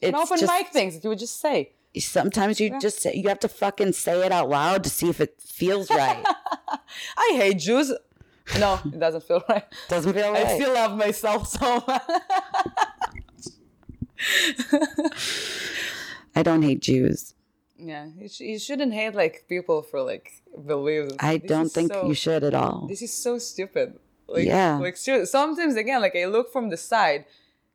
[0.00, 1.72] it's An open just mic things that you would just say.
[1.98, 5.20] sometimes you just say, you have to fucking say it out loud to see if
[5.20, 6.24] it feels right.
[7.16, 7.92] I hate Jews.
[8.58, 9.64] No, it doesn't feel right.
[9.88, 10.46] Doesn't feel right.
[10.46, 12.02] I still love myself so much.
[16.34, 17.33] I don't hate Jews.
[17.76, 21.14] Yeah, you, sh- you shouldn't hate like people for like beliefs.
[21.18, 22.86] I This don't think so- you should at all.
[22.88, 23.98] This is so stupid.
[24.28, 24.78] Like, Yeah.
[24.78, 27.24] Like sometimes again, like I look from the side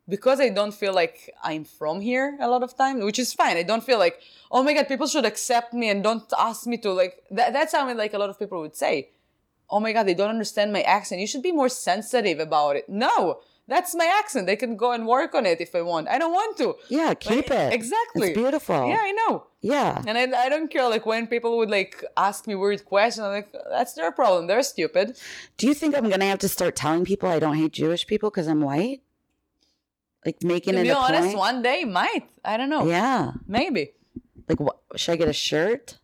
[0.08, 3.58] because I don't feel like I'm from here a lot of time, which is fine.
[3.58, 4.20] I don't feel like,
[4.52, 7.24] oh my god, people should accept me and don't ask me to like.
[7.32, 9.10] That that sounded like a lot of people would say,
[9.70, 11.22] oh my god, they don't understand my accent.
[11.22, 12.90] You should be more sensitive about it.
[12.90, 13.42] No.
[13.70, 14.48] That's my accent.
[14.48, 16.08] They can go and work on it if I want.
[16.10, 16.76] I don't want to.
[16.90, 17.74] yeah, keep Like, it.
[17.74, 18.30] Exactly.
[18.30, 18.90] It's beautiful.
[18.90, 19.46] Yeah, I know.
[19.62, 20.02] Yeah.
[20.08, 23.24] And I, I don't care like when people would like ask me weird questions.
[23.26, 24.48] I'm like, that's their problem.
[24.48, 25.18] They're stupid.
[25.58, 28.30] Do you think I'm gonna have to start telling people I don't hate Jewish people
[28.32, 29.02] because I'm white?
[30.26, 31.38] Like making To it be a honest, point?
[31.38, 32.26] one day might.
[32.44, 32.86] I don't know.
[32.88, 33.32] Yeah.
[33.48, 33.92] Maybe.
[34.50, 35.98] Like, what, should I get a shirt?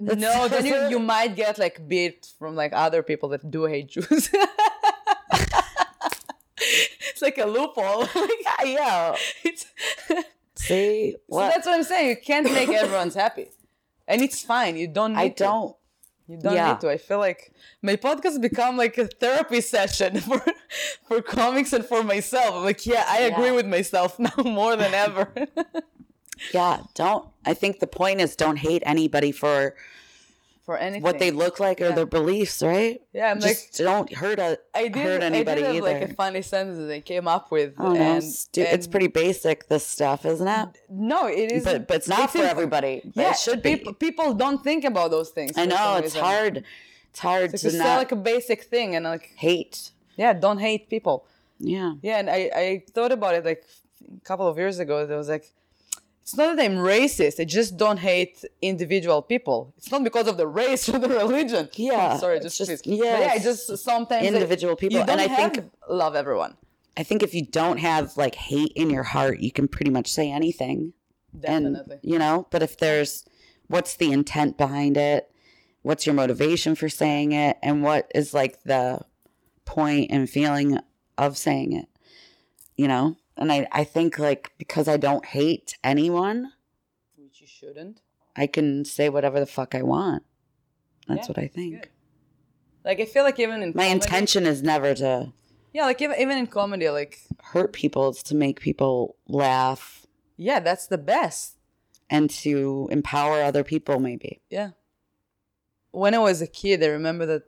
[0.00, 3.64] That's- no, then you, you might get like beat from like other people that do
[3.66, 4.28] hate Jews.
[7.10, 8.00] it's like a loophole.
[8.14, 8.30] like,
[8.64, 9.16] yeah.
[9.44, 9.66] it's,
[10.56, 11.40] See what?
[11.46, 12.08] so that's what I'm saying.
[12.10, 13.48] You can't make everyone's happy.
[14.06, 14.76] And it's fine.
[14.76, 15.34] You don't need I to.
[15.44, 15.76] don't.
[16.26, 16.72] You don't Yeah.
[16.72, 16.90] need to.
[16.90, 17.52] I feel like
[17.82, 20.42] my podcast become like a therapy session for
[21.06, 22.54] for comics and for myself.
[22.54, 23.52] I'm like, yeah, I agree Yeah.
[23.52, 25.28] with myself now more than ever.
[26.52, 27.28] Yeah, don't.
[27.44, 29.74] I think the point is don't hate anybody for
[30.64, 31.02] for anything.
[31.02, 33.00] what they look like or their beliefs, right?
[33.12, 34.96] Yeah, I'm just like don't hurt a I did.
[34.96, 36.00] hurt anybody I did have either.
[36.00, 37.74] like a funny sentence that I came up with.
[37.78, 39.68] oh no, and, stu- it's pretty basic.
[39.68, 40.68] This stuff, isn't it?
[40.88, 41.64] No, it is.
[41.64, 43.02] But but it's not for in- everybody.
[43.14, 43.76] Yeah, it should be.
[43.76, 45.52] People, people don't think about those things.
[45.56, 46.20] I know it's reason.
[46.22, 46.64] hard.
[47.10, 49.90] It's hard It's to not like a basic thing, and like, hate.
[50.16, 51.24] yeah, don't hate people.
[51.60, 51.94] Yeah.
[52.02, 53.64] Yeah, and I, I thought about it like
[54.16, 55.06] a couple of years ago.
[55.06, 55.52] There was like,
[56.24, 57.38] it's not that I'm racist.
[57.38, 59.74] I just don't hate individual people.
[59.76, 61.68] It's not because of the race or the religion.
[61.74, 66.16] Yeah, sorry, just, just- yeah, yeah, I just sometimes individual people, and I think- love
[66.16, 66.56] everyone.
[66.96, 70.10] I think if you don't have like hate in your heart, you can pretty much
[70.10, 70.94] say anything.
[71.38, 71.96] Definitely.
[71.96, 73.26] And you know, but if there's
[73.66, 75.30] what's the intent behind it?
[75.82, 77.58] What's your motivation for saying it?
[77.62, 79.00] And what is like the
[79.66, 80.78] point and feeling
[81.18, 81.88] of saying it?
[82.76, 83.16] You know?
[83.36, 86.52] And I, I think like because I don't hate anyone,
[87.16, 88.00] Which you shouldn't.
[88.36, 90.22] I can say whatever the fuck I want.
[91.08, 91.74] That's Yeah, what I think.
[91.82, 91.88] good.
[92.84, 95.32] Like I feel like even in My comedy- intention is never to
[95.72, 100.06] Yeah, like even even in comedy, like hurt people, it's to make people laugh
[100.36, 101.58] yeah, that's the best.
[102.10, 104.40] and to empower other people maybe.
[104.50, 104.70] Yeah.
[105.92, 107.42] When I was a kid, I remember that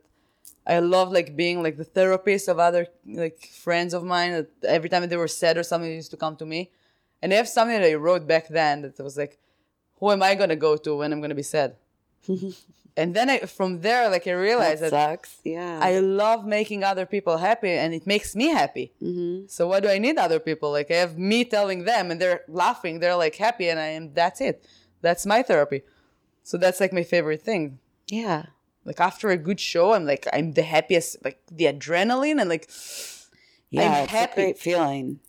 [0.67, 4.33] I love like being like the therapist of other like friends of mine.
[4.33, 6.71] That every time they were sad or something, they used to come to me.
[7.21, 9.39] And I have something that I wrote back then that was like,
[9.99, 11.77] "Who am I gonna go to when I'm gonna be sad?"
[12.97, 15.37] and then I, from there, like I realized that that, sucks.
[15.43, 15.79] Yeah.
[15.81, 18.91] I love making other people happy, and it makes me happy.
[18.99, 20.71] hmm So why do I need other people?
[20.71, 24.13] Like I have me telling them, and they're laughing, they're like happy, and I am.
[24.13, 24.65] That's it.
[25.01, 25.83] That's my therapy.
[26.43, 27.79] So that's like my favorite thing.
[28.07, 28.47] Yeah.
[28.87, 31.17] Like after a good show, I'm like I'm the happiest.
[31.23, 32.69] Like the adrenaline and like
[33.69, 33.83] Yeah.
[33.91, 34.41] I'm it's happy.
[34.41, 35.19] a great feeling.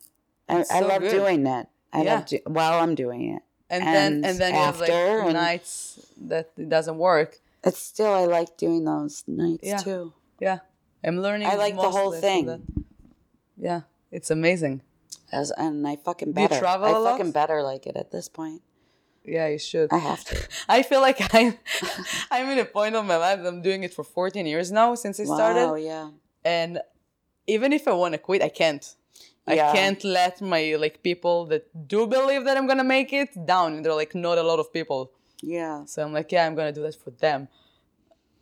[0.48, 1.11] I, I so love good.
[1.11, 1.68] doing that.
[1.92, 2.14] I Yeah.
[2.14, 3.42] love do- while I'm doing it.
[3.68, 5.98] and, And then and then you have like after nights
[6.30, 7.40] that it doesn't work.
[7.64, 9.78] It's still I like doing those nights Yeah.
[9.82, 10.12] too.
[10.40, 10.61] Yeah,
[11.04, 11.48] I'm learning.
[11.50, 12.62] I like the whole thing.
[13.59, 13.82] Yeah,
[14.14, 14.82] it's amazing.
[15.32, 16.61] As and I fucking Do you better.
[16.62, 17.18] travel I a lot?
[17.18, 18.62] fucking better like it at this point.
[19.24, 19.92] Yeah, you should.
[19.92, 20.36] I have to.
[20.68, 21.54] I feel like I'm
[22.30, 23.40] I'm in a point of my life.
[23.44, 26.10] I'm doing it for 14 years now since I Wow, started, yeah.
[26.44, 26.80] and
[27.46, 28.84] even if I want to quit, I can't.
[29.46, 29.70] Yeah.
[29.70, 33.72] I can't let my like people that do believe that I'm gonna make it down.
[33.74, 35.10] And they're like not a lot of people,
[35.42, 35.84] Yeah.
[35.86, 37.48] so I'm like, yeah, I'm gonna do that for them.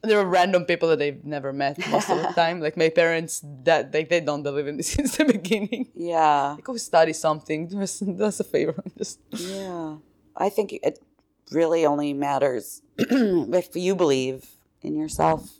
[0.02, 2.60] There are random people that they've never met most of the time.
[2.60, 5.88] Like my parents, that like they don't believe in this since the beginning.
[5.94, 6.56] Yeah.
[6.62, 7.68] Go study something.
[7.68, 8.82] Do us, do us a favor.
[8.98, 9.96] Just Yeah.
[10.36, 11.02] I think it
[11.50, 14.46] really only matters if you believe
[14.82, 15.58] in yourself.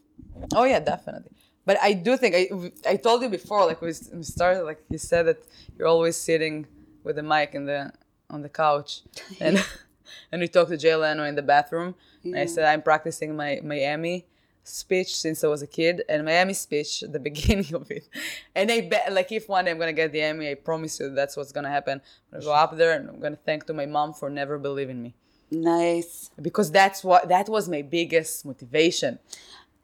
[0.55, 1.33] Oh yeah, definitely.
[1.65, 5.27] But I do think I I told you before, like we started, like you said
[5.27, 5.39] that
[5.77, 6.67] you're always sitting
[7.03, 7.93] with a mic in the
[8.31, 9.03] on the couch,
[9.41, 9.65] and
[10.33, 11.95] and we talked to Jay Leno in the bathroom.
[12.25, 14.27] And I said I'm practicing my Emmy
[14.67, 18.09] speech since I was a kid, and my Emmy speech, the beginning of it.
[18.55, 21.11] And I bet, like, if one day I'm gonna get the Emmy, I promise you
[21.11, 22.01] that's what's gonna happen.
[22.33, 25.03] I'm gonna go up there and I'm gonna thank to my mom for never believing
[25.03, 25.15] me,
[25.51, 26.31] Nice.
[26.41, 29.19] because that's what that was my biggest motivation.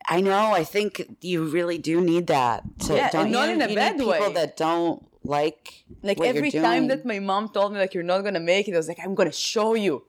[0.08, 0.52] I know.
[0.52, 2.64] I think you really do need that.
[2.86, 3.54] To, Yeah, don't and not you?
[3.54, 4.18] in a You bad need way.
[4.18, 8.22] People that don't like like every time that my mom told me like you're not
[8.22, 10.04] gonna make it, I was like, I'm gonna show you.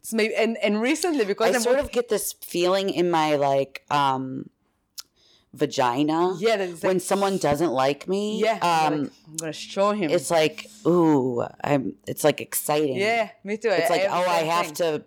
[0.00, 3.36] It's maybe and and recently because I am sort of get this feeling in my
[3.36, 4.48] like um
[5.54, 6.36] vagina.
[6.38, 8.40] yeah like, when someone doesn't like me.
[8.40, 10.10] yeah I'm Um like, I'm gonna show him.
[10.10, 12.96] it's like, ooh, I'm it's like exciting.
[12.96, 13.68] yeah, me too.
[13.70, 14.74] It's like, have the oh, I have thing.
[14.76, 15.04] to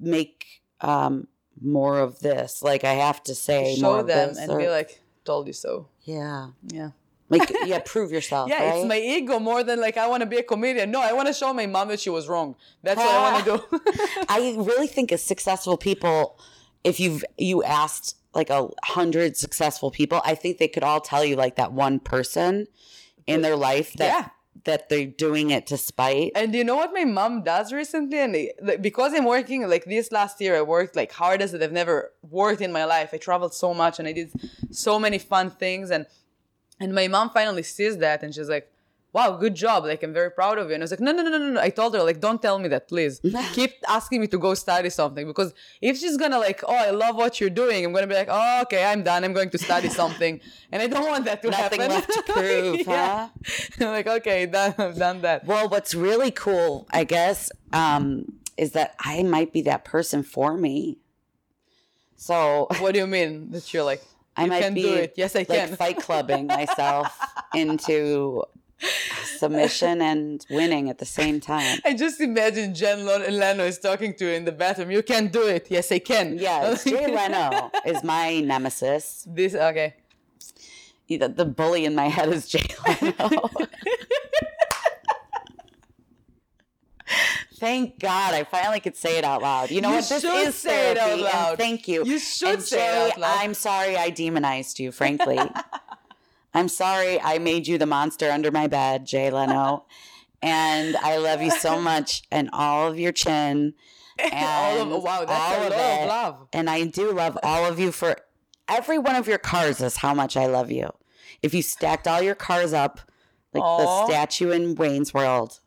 [0.00, 1.26] make um
[1.60, 2.62] more of this.
[2.62, 5.52] Like I have to say more show of them and or- be like, told you
[5.52, 5.88] so.
[6.02, 6.48] yeah.
[6.66, 6.90] Yeah.
[7.38, 8.48] Like yeah, prove yourself.
[8.48, 8.76] Yeah, right?
[8.78, 10.90] it's my ego more than like I want to be a comedian.
[10.90, 12.56] No, I want to show my mom that she was wrong.
[12.82, 13.80] That's what I want to do.
[14.28, 16.38] I really think as successful people,
[16.82, 21.24] if you've you asked like a hundred successful people, I think they could all tell
[21.24, 22.66] you like that one person
[23.26, 24.28] in their life that Yeah.
[24.64, 26.32] that they're doing it to spite.
[26.34, 28.18] And you know what my mom does recently?
[28.18, 28.32] And
[28.62, 32.12] like, because I'm working like this last year, I worked like hardest that I've never
[32.22, 33.10] worked in my life.
[33.12, 34.32] I traveled so much and I did
[34.70, 35.90] so many fun things.
[35.90, 36.06] And
[36.80, 38.70] and my mom finally sees that and she's like,
[39.12, 39.84] "Wow, good job!
[39.84, 41.60] Like I'm very proud of you." And I was like, "No, no, no, no, no!"
[41.60, 43.20] I told her like, "Don't tell me that, please.
[43.52, 47.14] Keep asking me to go study something because if she's gonna like, oh, I love
[47.16, 49.22] what you're doing, I'm gonna be like, oh, okay, I'm done.
[49.24, 50.40] I'm going to study something,
[50.72, 51.94] and I don't want that to Nothing happen.
[51.96, 53.28] left to prove, yeah.
[53.80, 54.74] I'm like, okay, done.
[54.78, 55.46] I've done that.
[55.46, 60.56] Well, what's really cool, I guess, um, is that I might be that person for
[60.56, 60.98] me.
[62.16, 64.02] So What do you mean that you're like?
[64.36, 65.14] I you might can be do it.
[65.16, 65.76] Yes, I like can.
[65.76, 67.18] fight clubbing myself
[67.54, 68.42] into
[69.38, 71.78] submission and winning at the same time.
[71.84, 74.90] I just imagine Jay Leno is talking to you in the bathroom.
[74.90, 75.68] You can do it.
[75.70, 76.38] Yes, I can.
[76.38, 79.26] Yes, Jay Leno is my nemesis.
[79.30, 79.94] This okay.
[81.08, 83.30] The, the bully in my head is Jay Leno.
[87.56, 89.70] Thank God I finally could say it out loud.
[89.70, 90.08] You know You what?
[90.08, 91.58] This is say it out therapy, and loud.
[91.58, 92.04] thank you.
[92.04, 93.38] You should and say it Jay, out loud.
[93.40, 95.38] I'm sorry I demonized you, frankly.
[96.54, 99.84] I'm sorry I made you the monster under my bed, Jay Leno.
[100.42, 103.74] and I love you so much and all of your chin.
[104.18, 104.28] all
[104.82, 106.08] And of wow, that's all a of lot of it.
[106.08, 106.48] love.
[106.52, 108.16] And I do love all of you for
[108.68, 110.90] every one of your cars is how much I love you.
[111.42, 113.00] If you stacked all your cars up
[113.52, 113.78] like Aw.
[114.06, 115.60] the statue in Wayne's World.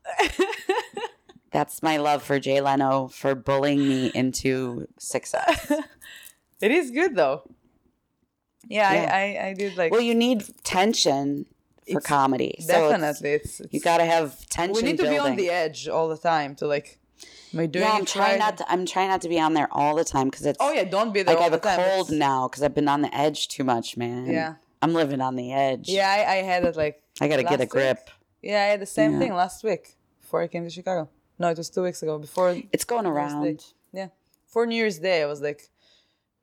[1.51, 5.71] That's my love for Jay Leno for bullying me into success.
[6.59, 7.43] It is good though.
[8.67, 9.15] Yeah, Yeah.
[9.15, 11.45] I, I I did like well, you need tension
[11.91, 12.55] for It's comedy.
[12.59, 13.31] So it's- definitely.
[13.33, 14.73] It's, you got to have tension.
[14.75, 16.99] we need to be on the edge all the time to like.
[17.53, 18.57] Am I doing Yeah, I'm trying not.
[18.57, 20.57] To, I'm trying not to be on there all the time because it's.
[20.59, 21.79] Oh yeah, don't be there like I have the a time.
[21.79, 24.25] cold It's- now because I've been on the edge too much, man.
[24.25, 24.55] Yeah.
[24.81, 25.87] I'm living on the edge.
[25.89, 27.01] Yeah, I, I had it like.
[27.21, 27.69] I got to get a week.
[27.69, 28.09] grip.
[28.41, 29.19] Yeah, I had the same Yeah.
[29.19, 31.09] thing last week before I came to Chicago.
[31.39, 32.17] No, it was two weeks ago.
[32.17, 33.63] Before It's going around.
[33.93, 34.07] Yeah.
[34.47, 35.69] For New Year's Day, I was like,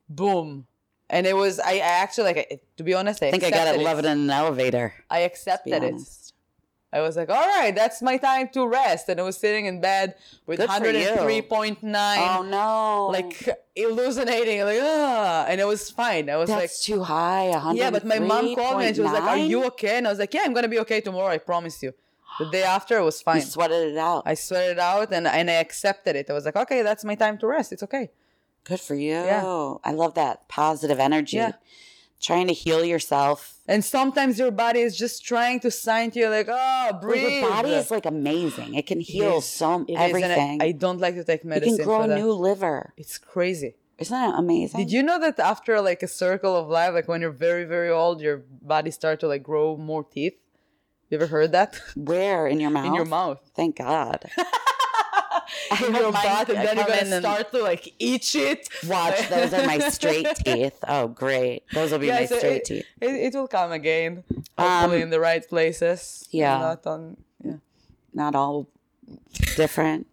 [0.08, 0.66] boom.
[1.10, 3.50] And it was, I, I actually, like, I, to be honest, I, I think I
[3.50, 3.80] got it.
[3.80, 4.94] Love it in an elevator.
[5.10, 5.94] I accepted it.
[6.94, 9.08] I was like, all right, that's my time to rest.
[9.08, 10.14] And I was sitting in bed
[10.46, 11.08] with Good for you.
[11.08, 13.08] 103.9, Oh no!
[13.08, 16.30] like hallucinating, like, ah, and it was fine.
[16.30, 17.48] I was that's like, too high.
[17.74, 19.98] yeah, but my mom called me and she was like, are you okay?
[19.98, 21.30] And I was like, yeah, I'm going to be okay tomorrow.
[21.30, 21.92] I promise you.
[22.38, 23.40] The day after, it was You fine.
[23.42, 24.22] sweated it out.
[24.26, 26.28] I sweated it out and, and I accepted it.
[26.28, 27.72] I was like, okay, that's my time to rest.
[27.72, 28.10] It's okay.
[28.64, 29.12] Good for you.
[29.12, 29.74] Yeah.
[29.84, 31.36] I love that positive energy.
[31.36, 31.52] Yeah.
[32.20, 33.58] Trying to heal yourself.
[33.68, 37.40] And sometimes your body is just trying to sign to you, like, oh, Well, breathe.
[37.42, 38.74] your body is like amazing.
[38.74, 39.44] It can heal is.
[39.44, 40.62] so It is, I- everything.
[40.62, 41.72] I, don't like to take medicine.
[41.72, 42.94] you can grow a new liver.
[42.96, 43.74] It's crazy.
[43.98, 44.80] Isn't that amazing?
[44.80, 47.90] Did you know that after like a circle of life, like when you're very, very
[47.90, 50.34] old, your body starts to like grow more teeth?
[51.14, 51.80] You ever heard that?
[51.94, 52.86] Where in your mouth?
[52.90, 53.38] In your mouth.
[53.54, 54.24] Thank God.
[55.70, 58.68] I In your butt, and then you're gonna start to like eat it.
[58.88, 60.74] Watch, those are my straight teeth.
[60.88, 61.62] Oh, great.
[61.72, 62.86] Those will be my so straight it, teeth.
[63.00, 64.24] It, it will come again.
[64.58, 66.26] Hopefully Um, in the right places.
[66.32, 66.58] yeah.
[66.58, 67.58] Not on yeah.
[68.12, 68.66] Not all
[69.54, 70.08] different.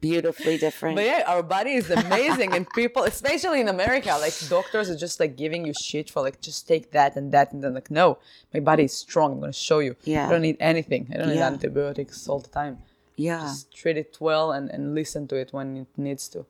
[0.00, 0.96] Beautifully different.
[0.96, 5.20] But yeah, our body is amazing, and people, especially in America, like doctors are just
[5.20, 8.18] like giving you shit for like just take that and that, and then like no,
[8.54, 9.32] my body is strong.
[9.32, 9.96] I'm gonna show you.
[10.04, 10.26] Yeah.
[10.26, 11.02] I don't need anything.
[11.12, 11.48] I don't need Yeah.
[11.48, 12.78] antibiotics all the time.
[13.16, 13.40] yeah.
[13.42, 16.46] Just treat it well and and listen to it when it needs to.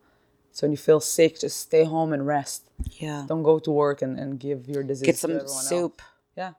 [0.52, 2.60] So when you feel sick, just stay home and rest.
[3.04, 3.24] Yeah.
[3.30, 5.06] Don't go to work and, and give your disease.
[5.06, 5.68] Get to some everyone else.
[5.68, 6.02] soup
[6.36, 6.52] Yeah.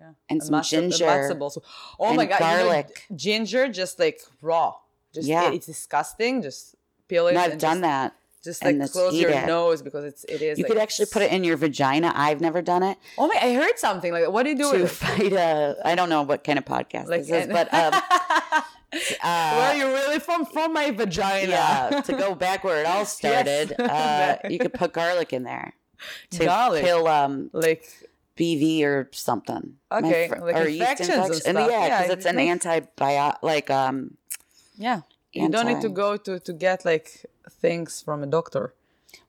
[0.00, 0.12] Yeah.
[0.30, 1.04] and some matzo- ginger.
[1.06, 1.58] matzo balls.
[1.98, 3.04] Oh and my god, you know, garlic.
[3.14, 4.74] ginger just like raw.
[5.14, 5.52] Just Yeah.
[5.52, 6.42] it's disgusting.
[6.42, 6.74] Just
[7.08, 7.34] peel it.
[7.34, 8.14] No, I've done just, that.
[8.42, 9.46] Just like just close your it.
[9.46, 10.58] nose because it's it is.
[10.58, 12.10] You like, could actually put it in your vagina.
[12.14, 12.96] I've never done it.
[13.18, 13.34] Oh my!
[13.40, 14.30] I heard something like.
[14.30, 14.88] What do you do To it?
[14.88, 18.62] fight a, I don't know what kind of podcast Like, this is, but um, uh,
[18.92, 20.46] Where are you really from?
[20.46, 21.50] From my vagina.
[21.50, 24.40] yeah, to go back where it all started, uh, Yes.
[24.48, 25.74] you could put garlic in there
[26.30, 26.82] to Garlic?
[26.82, 27.84] kill um, Like
[28.38, 29.74] BV or something.
[29.92, 31.70] Okay, fr- like or yeast infections and stuff.
[31.70, 33.36] yeah, Yeah, because it's an antibiotic.
[33.42, 34.16] Like um,
[34.80, 35.00] yeah,
[35.32, 37.08] you don't need to go to to get like
[37.62, 38.74] things from a doctor.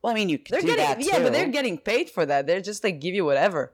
[0.01, 1.23] well, I mean, you could They're do getting that yeah, too.
[1.25, 2.47] but they're getting paid for that.
[2.47, 3.71] They're just like give you whatever.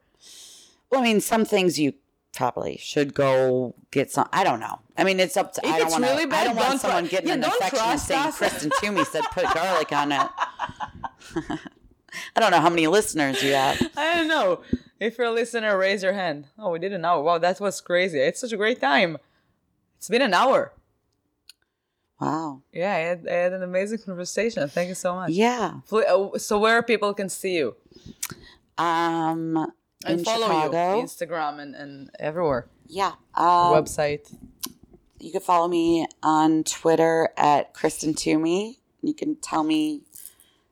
[0.89, 1.93] Well, I mean, some things you
[2.34, 4.28] probably should go get some.
[4.32, 4.80] I don't know.
[4.97, 5.61] I mean, it's up to.
[5.63, 7.34] If I don't it's want really I bad, don't want don't someone tru- getting yeah,
[7.36, 8.38] an don't infection and trust saying us.
[8.38, 10.28] Kristen Toomey said put garlic on it.
[12.36, 13.78] I don't know how many listeners you have.
[13.97, 14.61] I don't know.
[14.99, 16.47] If you're a listener, raise your hand.
[16.57, 17.21] Oh, we did an hour.
[17.21, 18.19] Wow, that was crazy.
[18.19, 19.17] It's such a great time.
[19.97, 20.73] It's been an hour.
[22.20, 22.61] Wow.
[22.74, 24.68] Yeah, I had, I had an amazing conversation.
[24.70, 25.32] Thank you so much.
[25.32, 25.82] Yeah.
[25.91, 27.76] Uh, So where people can see you
[28.78, 29.57] Um.
[30.05, 30.97] and in follow Chicago.
[30.97, 32.68] you, Instagram and, and everywhere.
[32.88, 33.13] Yeah.
[33.36, 34.34] Um, Website.
[35.20, 38.80] you can follow me on Twitter at Kristen Toomey.
[39.01, 40.01] You can tell me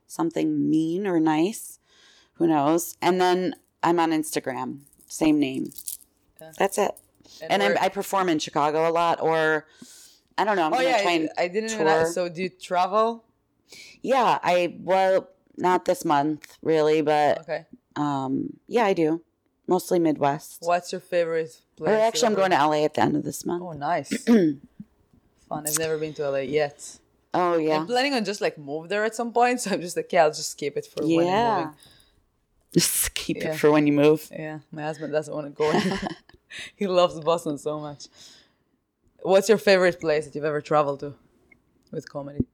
[0.08, 1.80] something mean or nice.
[2.36, 2.96] Who knows?
[3.02, 4.80] And then I'm on Instagram.
[5.08, 5.72] Same name.
[6.42, 6.52] Yeah.
[6.58, 6.92] That's it.
[7.50, 9.66] And I'm, I perform in Chicago a lot, or
[10.38, 10.66] I don't know.
[10.68, 11.88] I'm oh gonna yeah, try I, and I didn't tour.
[11.88, 12.14] Ask.
[12.14, 13.24] So do you travel?
[14.02, 14.40] yeah.
[14.44, 17.66] I well, not this month really, but Okay.
[17.96, 19.22] um, yeah, I do.
[19.68, 20.58] Mostly Midwest.
[20.62, 21.90] What's your favorite place?
[21.90, 23.64] Or actually, I'm going to LA at the end of this month.
[23.64, 24.10] Oh, nice.
[25.50, 25.66] Fun.
[25.68, 27.00] I've never been to LA yet.
[27.34, 29.60] Oh yeah, I'm planning on just like move there at some point.
[29.62, 31.74] So I'm just like, yeah, I'll just keep it for when I'm moving.
[32.74, 33.54] Just keep Yeah.
[33.54, 34.28] it for when you move.
[34.30, 35.72] Yeah, my husband doesn't want to go.
[36.76, 38.08] he loves Boston so much.
[39.26, 41.16] What's your favorite place that you've ever traveled to
[41.92, 42.46] with comedy?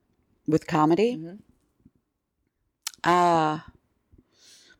[0.46, 1.16] with comedy.
[1.16, 1.36] Mm-hmm.
[3.04, 3.60] Uh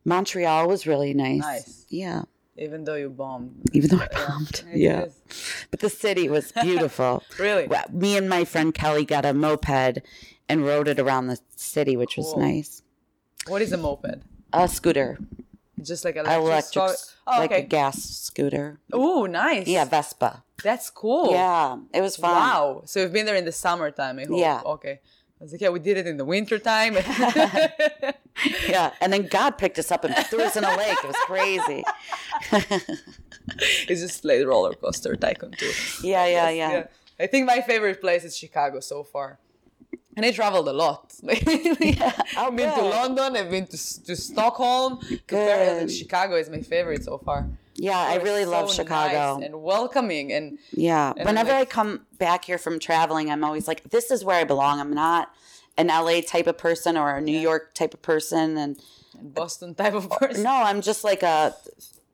[0.05, 1.40] Montreal was really nice.
[1.40, 1.86] Nice.
[1.88, 2.22] Yeah.
[2.57, 3.62] Even though you bombed.
[3.72, 4.64] Even though I bombed.
[4.72, 5.07] it Yeah.
[5.70, 7.22] But the city was beautiful.
[7.38, 7.66] Really?
[7.66, 9.99] Well, Me and my friend Kelly got a moped
[10.49, 12.82] and rode it around the city, which was nice.
[13.47, 14.22] What is a moped?
[14.53, 15.18] A scooter.
[15.85, 16.43] Just like electric.
[16.76, 18.80] Electric, Oh, like a gas scooter.
[18.93, 19.66] Oh, nice.
[19.68, 20.43] Yeah, Vespa.
[20.62, 21.33] That's cool.
[21.33, 22.30] Yeah, it was fun.
[22.35, 22.83] Wow.
[22.87, 24.39] So you've been there in the summertime, I hope.
[24.39, 24.61] Yeah.
[24.64, 25.01] Okay.
[25.41, 26.97] I was like, yeah, we did it in the wintertime.
[28.66, 30.97] Yeah, and then God picked us up and threw us in a lake.
[31.03, 31.85] It was crazy.
[33.89, 35.70] it's just like roller coaster tycoon too.
[36.03, 36.87] Yeah, yeah, yeah.
[37.20, 39.39] I think my favorite place is Chicago so far.
[40.16, 41.14] And I traveled a lot.
[41.22, 41.46] Like,
[42.36, 42.82] I've been to.
[42.82, 45.94] London, I've been to, to Stockholm, to Paris, and Good.
[45.96, 47.48] Chicago is my favorite so far.
[47.76, 49.38] Yeah, I really love Chicago.
[49.38, 51.12] nice and welcoming and Yeah.
[51.16, 54.38] And Whenever like- I come back here from traveling, I'm always like, this is where
[54.38, 54.80] I belong.
[54.80, 55.30] I'm not
[55.78, 58.58] an LA type of person or a New York type of person.
[58.58, 58.78] And
[59.18, 60.42] and Boston type of person.
[60.42, 61.54] no, I'm just like a,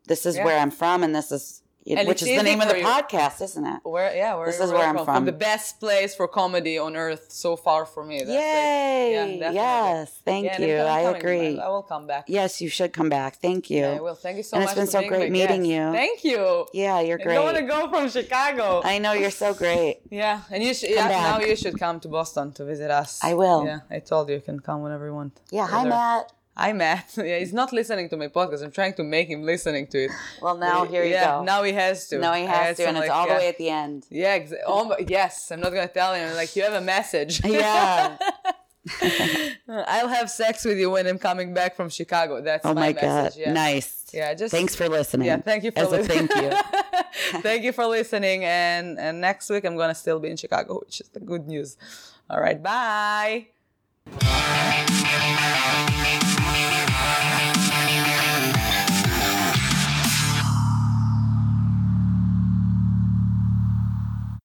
[0.06, 0.44] this is Yeah.
[0.44, 3.64] where I'm from and this is it- which is the name of the podcast, isn't
[3.66, 3.80] it?
[3.84, 5.04] Where yeah, where This is where I'm from.
[5.06, 5.24] from.
[5.24, 8.18] the best place for comedy on earth so far for me.
[8.18, 8.30] That's.
[8.30, 9.12] Yay!
[9.12, 9.54] Yeah, definitely.
[9.54, 10.78] yes, thank Yeah, you.
[10.80, 11.58] I'm coming, agree.
[11.60, 12.24] I, I will come back.
[12.28, 13.36] Yes, you should come back.
[13.36, 13.80] Thank you.
[13.80, 14.14] Yeah, I will.
[14.14, 14.68] Thank you so much.
[14.68, 14.84] And much.
[14.84, 15.92] it's been so great meeting you.
[15.92, 16.66] Thank you.
[16.72, 17.32] Yeah, you're great.
[17.32, 18.82] I don't want to go from Chicago.
[18.84, 20.00] I know you're so great.
[20.10, 20.88] yeah, and you should.
[20.94, 23.20] Come Yeah, now you should come to Boston to visit us.
[23.22, 23.64] I will.
[23.64, 25.40] Yeah, I told you you can come whenever you want.
[25.50, 25.84] Yeah, hi.
[25.84, 26.32] Matt.
[26.58, 27.14] Hi Matt.
[27.16, 28.64] Yeah, he's not listening to my podcast.
[28.64, 30.10] I'm trying to make him listening to it.
[30.42, 31.44] Well, now here you yeah, go.
[31.44, 32.18] Now he has to.
[32.18, 33.38] Now he has to, and it's like, all the yeah.
[33.38, 34.06] way at the end.
[34.10, 35.52] Yeah, exa- oh, yes.
[35.52, 36.34] I'm not gonna tell him.
[36.34, 37.40] Like you have a message.
[37.48, 38.18] Yeah.
[39.68, 42.40] I'll have sex with you when I'm coming back from Chicago.
[42.40, 43.32] That's Oh my, my, god.
[43.36, 43.52] Yeah.
[43.52, 44.06] nice.
[44.12, 45.26] Yeah, just Thanks for listening.
[45.26, 46.28] Yeah, thank you for As a listening.
[46.28, 47.40] thank you.
[47.42, 48.44] thank you for listening.
[48.44, 51.76] And and next week I'm gonna still be in Chicago, which is the good news.
[52.30, 53.48] All right, bye.
[57.00, 57.57] Bye.